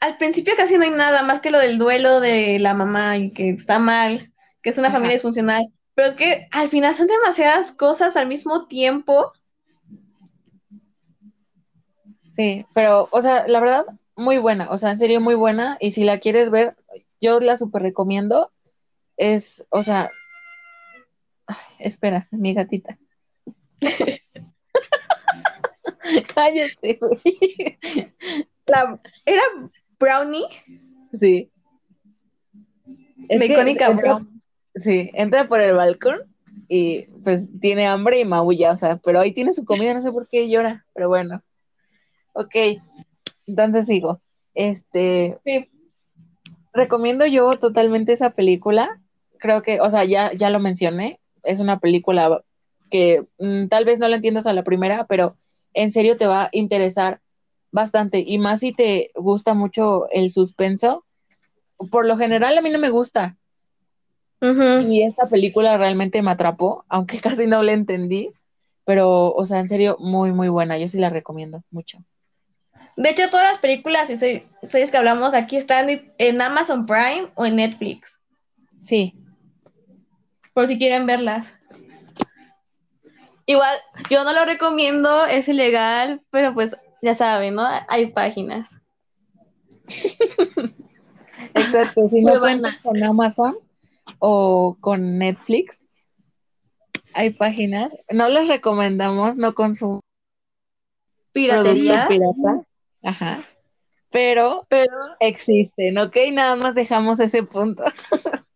[0.00, 3.32] al principio casi no hay nada más que lo del duelo de la mamá y
[3.32, 4.32] que está mal,
[4.62, 4.96] que es una Ajá.
[4.96, 5.64] familia disfuncional.
[5.94, 9.32] Pero es que al final son demasiadas cosas al mismo tiempo.
[12.40, 13.84] Sí, pero, o sea, la verdad,
[14.16, 15.76] muy buena, o sea, en serio, muy buena.
[15.78, 16.74] Y si la quieres ver,
[17.20, 18.50] yo la super recomiendo.
[19.18, 20.10] Es, o sea,
[21.46, 22.98] ay, espera, mi gatita.
[26.34, 27.78] Cállate, güey.
[28.64, 29.42] La, ¿Era
[29.98, 30.46] Brownie?
[31.12, 31.52] Sí.
[33.28, 34.40] Es icónica Brownie.
[34.76, 36.20] Sí, entra por el balcón
[36.68, 40.10] y pues tiene hambre y maulla, o sea, pero ahí tiene su comida, no sé
[40.10, 41.42] por qué llora, pero bueno.
[42.32, 42.54] Ok,
[43.46, 44.20] entonces sigo.
[44.54, 45.68] Este, Sí.
[46.72, 49.00] recomiendo yo totalmente esa película.
[49.38, 52.42] Creo que, o sea, ya, ya lo mencioné, es una película
[52.90, 55.36] que mm, tal vez no la entiendas a la primera, pero
[55.74, 57.20] en serio te va a interesar
[57.72, 58.20] bastante.
[58.26, 61.04] Y más si te gusta mucho el suspenso.
[61.90, 63.36] Por lo general a mí no me gusta.
[64.88, 68.32] Y esta película realmente me atrapó, aunque casi no la entendí.
[68.84, 70.76] Pero, o sea, en serio, muy, muy buena.
[70.78, 71.98] Yo sí la recomiendo mucho.
[73.02, 75.88] De hecho, todas las películas y se- series que hablamos aquí están
[76.18, 78.14] en- Amazon Prime o en Netflix,
[78.78, 79.14] Sí,
[80.52, 81.46] por si quieren verlas.
[83.46, 83.78] Igual,
[84.10, 87.66] yo no lo recomiendo, es ilegal, pero pues ya saben, ¿no?
[87.88, 88.68] Hay páginas.
[91.54, 92.06] exacto.
[92.10, 93.56] Si no cuentas con Amazon
[94.18, 95.86] o con Netflix,
[97.14, 97.96] hay páginas.
[98.12, 100.00] No les recomendamos, no consumir
[101.32, 102.06] Piratería.
[102.08, 102.60] pirata.
[103.02, 103.44] Ajá.
[104.10, 106.16] Pero Pero existen, ¿ok?
[106.32, 107.84] Nada más dejamos ese punto.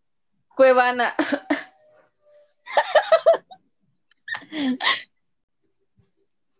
[0.56, 1.14] Cuevana.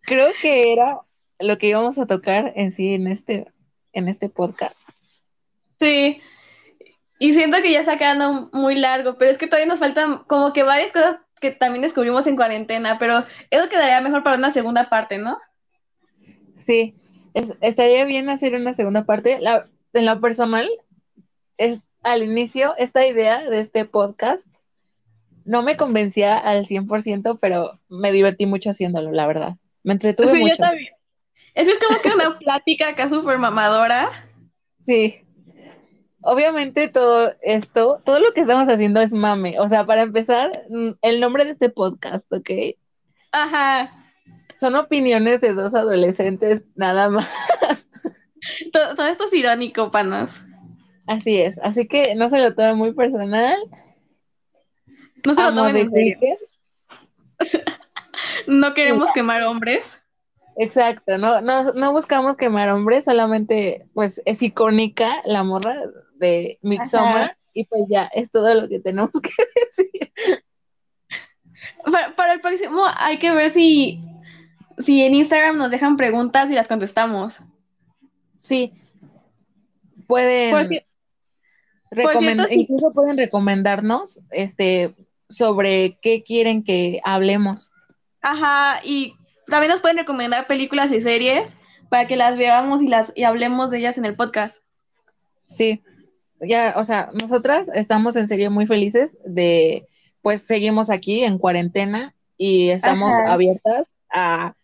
[0.02, 0.98] Creo que era
[1.38, 3.46] lo que íbamos a tocar en sí en este,
[3.92, 4.88] en este podcast.
[5.78, 6.20] Sí.
[7.18, 10.52] Y siento que ya está quedando muy largo, pero es que todavía nos faltan como
[10.52, 14.88] que varias cosas que también descubrimos en cuarentena, pero eso quedaría mejor para una segunda
[14.88, 15.38] parte, ¿no?
[16.54, 16.96] Sí,
[17.34, 19.38] es- estaría bien hacer una segunda parte.
[19.40, 20.68] La- en lo personal,
[21.58, 24.46] es, al inicio, esta idea de este podcast
[25.44, 29.56] no me convencía al 100%, pero me divertí mucho haciéndolo, la verdad.
[29.82, 30.56] Me entretuve Sí, yo mucho.
[30.56, 30.88] también.
[31.54, 34.10] Es como que una plática acá súper mamadora.
[34.86, 35.20] Sí.
[36.22, 39.60] Obviamente todo esto, todo lo que estamos haciendo es mame.
[39.60, 42.50] O sea, para empezar, mm, el nombre de este podcast, ¿ok?
[43.30, 44.03] Ajá.
[44.56, 47.28] Son opiniones de dos adolescentes, nada más.
[48.72, 50.40] To- Todo, esto es irónico, panas.
[51.06, 51.58] Así es.
[51.62, 53.56] Así que no se lo tomen muy personal.
[55.24, 56.18] No se lo tomen en serio.
[58.46, 59.98] No queremos quemar hombres.
[60.56, 65.76] Exacto, no, no, no buscamos quemar hombres, solamente pues es icónica la morra
[66.16, 69.30] de Midsommar y pues ya es todo lo que tenemos que
[69.66, 70.12] decir.
[71.84, 74.00] Para, para el próximo hay que ver si,
[74.78, 77.34] si en Instagram nos dejan preguntas y las contestamos.
[78.38, 78.72] Sí,
[80.06, 80.80] pueden sí.
[82.50, 84.94] incluso pueden recomendarnos este
[85.28, 87.70] sobre qué quieren que hablemos.
[88.20, 89.14] Ajá, y
[89.46, 91.54] también nos pueden recomendar películas y series
[91.88, 94.58] para que las veamos y las y hablemos de ellas en el podcast.
[95.48, 95.82] Sí,
[96.40, 99.86] ya, o sea, nosotras estamos en serio muy felices de,
[100.22, 103.32] pues seguimos aquí en cuarentena y estamos Ajá.
[103.34, 104.54] abiertas a,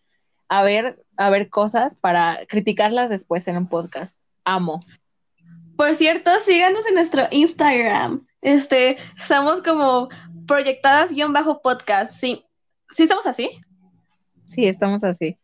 [0.51, 4.17] a ver, a ver cosas para criticarlas después en un podcast.
[4.43, 4.81] Amo.
[5.77, 8.27] Por cierto, síganos en nuestro Instagram.
[8.41, 10.09] Este, estamos como
[10.47, 12.19] proyectadas-podcast.
[12.19, 12.43] Sí,
[12.97, 13.61] sí estamos así.
[14.43, 15.37] Sí, estamos así.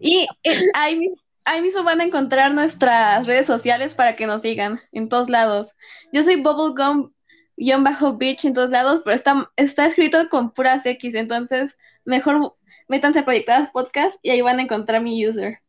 [0.00, 1.08] Y eh, ahí,
[1.44, 5.70] ahí mismo van a encontrar nuestras redes sociales para que nos sigan en todos lados.
[6.12, 12.55] Yo soy bubblegum-beach en todos lados, pero está, está escrito con puras X, entonces mejor
[12.88, 15.60] métanse a Proyectadas Podcast y ahí van a encontrar mi user.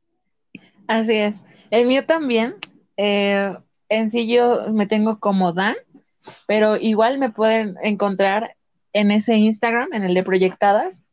[0.87, 1.37] Así es.
[1.69, 2.55] El mío también.
[2.97, 3.55] eh,
[3.89, 5.75] en sí yo me tengo como Dan,
[6.45, 8.55] pero igual me pueden encontrar
[8.93, 11.05] en ese Instagram, en el de Proyectadas.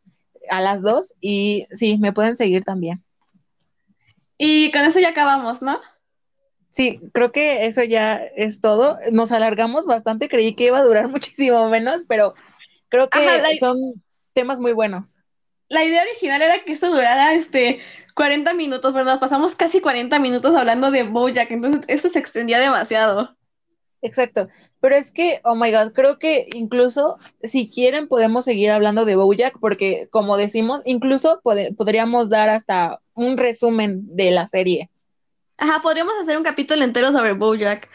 [0.50, 3.02] a las dos y sí, me pueden seguir también.
[4.36, 5.80] Y con eso ya acabamos, ¿no?
[6.68, 8.98] Sí, creo que eso ya es todo.
[9.12, 12.34] Nos alargamos bastante, creí que iba a durar muchísimo menos, pero
[12.88, 14.02] creo que son
[14.32, 15.20] temas muy buenos.
[15.74, 17.80] La idea original era que esto durara este
[18.14, 22.60] 40 minutos, pero nos pasamos casi 40 minutos hablando de Bojack, entonces esto se extendía
[22.60, 23.36] demasiado.
[24.00, 24.46] Exacto,
[24.80, 29.16] pero es que, oh my god, creo que incluso si quieren podemos seguir hablando de
[29.16, 34.90] Bojack porque como decimos, incluso podríamos dar hasta un resumen de la serie.
[35.56, 37.88] Ajá, podríamos hacer un capítulo entero sobre Bojack.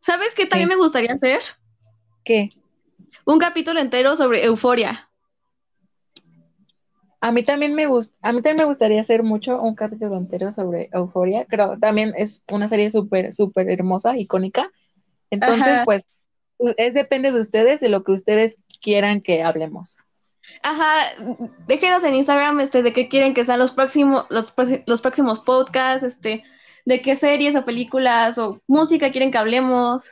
[0.00, 1.40] ¿Sabes qué también me gustaría hacer?
[2.24, 2.50] ¿Qué?
[3.24, 5.08] Un capítulo entero sobre Euforia.
[7.22, 10.50] A mí también me gusta, a mí también me gustaría hacer mucho un capítulo entero
[10.50, 11.44] sobre Euforia.
[11.44, 14.72] Creo también es una serie súper, súper hermosa, icónica.
[15.30, 16.08] Entonces, pues,
[16.76, 19.98] es depende de ustedes, de lo que ustedes quieran que hablemos.
[20.64, 21.12] Ajá,
[21.68, 24.52] déjenos en Instagram este, de qué quieren que sean los próximos, los,
[24.86, 26.42] los próximos podcasts, este,
[26.84, 30.10] de qué series o películas o música quieren que hablemos.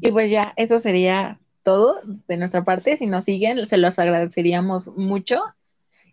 [0.00, 2.96] Y pues ya, eso sería todo de nuestra parte.
[2.96, 5.42] Si nos siguen, se los agradeceríamos mucho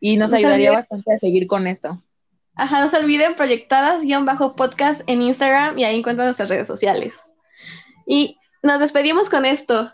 [0.02, 2.04] y nos ayudaría bastante a seguir con esto.
[2.56, 7.14] Ajá, no se olviden proyectadas-podcast en Instagram y ahí encuentran nuestras redes sociales.
[8.06, 9.94] Y nos despedimos con esto.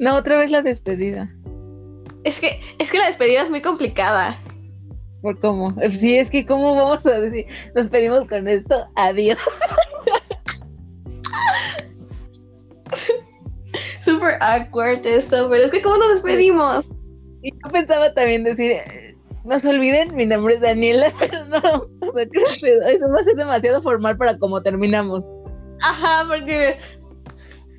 [0.00, 1.32] No, otra vez la despedida.
[2.24, 4.36] Es que, es que la despedida es muy complicada.
[5.22, 5.74] ¿Por cómo?
[5.90, 9.38] Sí, es que cómo vamos a decir, nos pedimos con esto, adiós.
[14.04, 16.88] Super awkward esto, pero es que ¿cómo nos despedimos?
[17.42, 18.78] Y yo pensaba también decir,
[19.44, 22.24] no se olviden, mi nombre es Daniela, pero no, o sea,
[22.88, 25.30] eso va a ser demasiado formal para cómo terminamos.
[25.82, 26.78] Ajá, porque,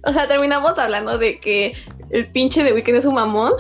[0.05, 1.73] o sea, terminamos hablando de que
[2.11, 3.53] el pinche de Weekend es un mamón.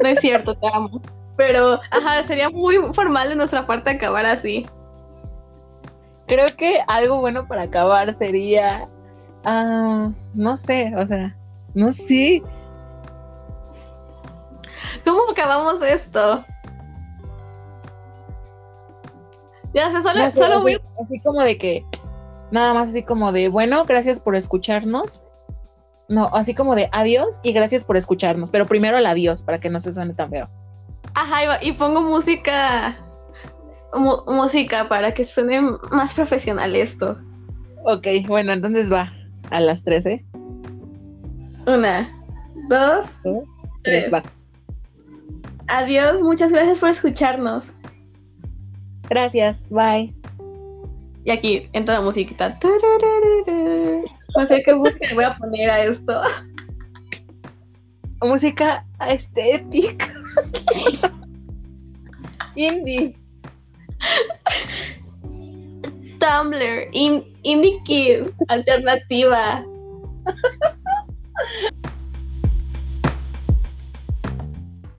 [0.00, 1.00] No es cierto, te amo.
[1.38, 4.66] Pero, ajá, sería muy formal de nuestra parte acabar así.
[6.26, 8.88] Creo que algo bueno para acabar sería,
[9.44, 11.36] ah, no sé, o sea,
[11.74, 12.42] no sé.
[15.04, 16.44] ¿Cómo acabamos esto?
[19.74, 20.76] Ya sé, solo, solo voy.
[21.00, 21.86] Así como de que.
[22.50, 25.22] Nada más así como de, bueno, gracias por escucharnos.
[26.08, 28.50] No, así como de adiós y gracias por escucharnos.
[28.50, 30.50] Pero primero el adiós para que no se suene tan feo.
[31.14, 32.96] Ajá, y pongo música.
[34.26, 37.18] música para que suene más profesional esto.
[37.84, 39.12] Ok, bueno, entonces va
[39.50, 40.24] a las 13.
[41.66, 42.08] Una,
[42.68, 43.06] dos,
[43.82, 44.10] tres.
[45.68, 47.66] Adiós, muchas gracias por escucharnos.
[49.08, 50.14] Gracias, bye.
[51.24, 52.58] Y aquí entra la musiquita.
[54.36, 56.22] No sé qué música voy a poner a esto.
[58.22, 60.10] Música estética.
[62.56, 63.14] Indie.
[66.18, 69.62] Tumblr, indie kid, alternativa.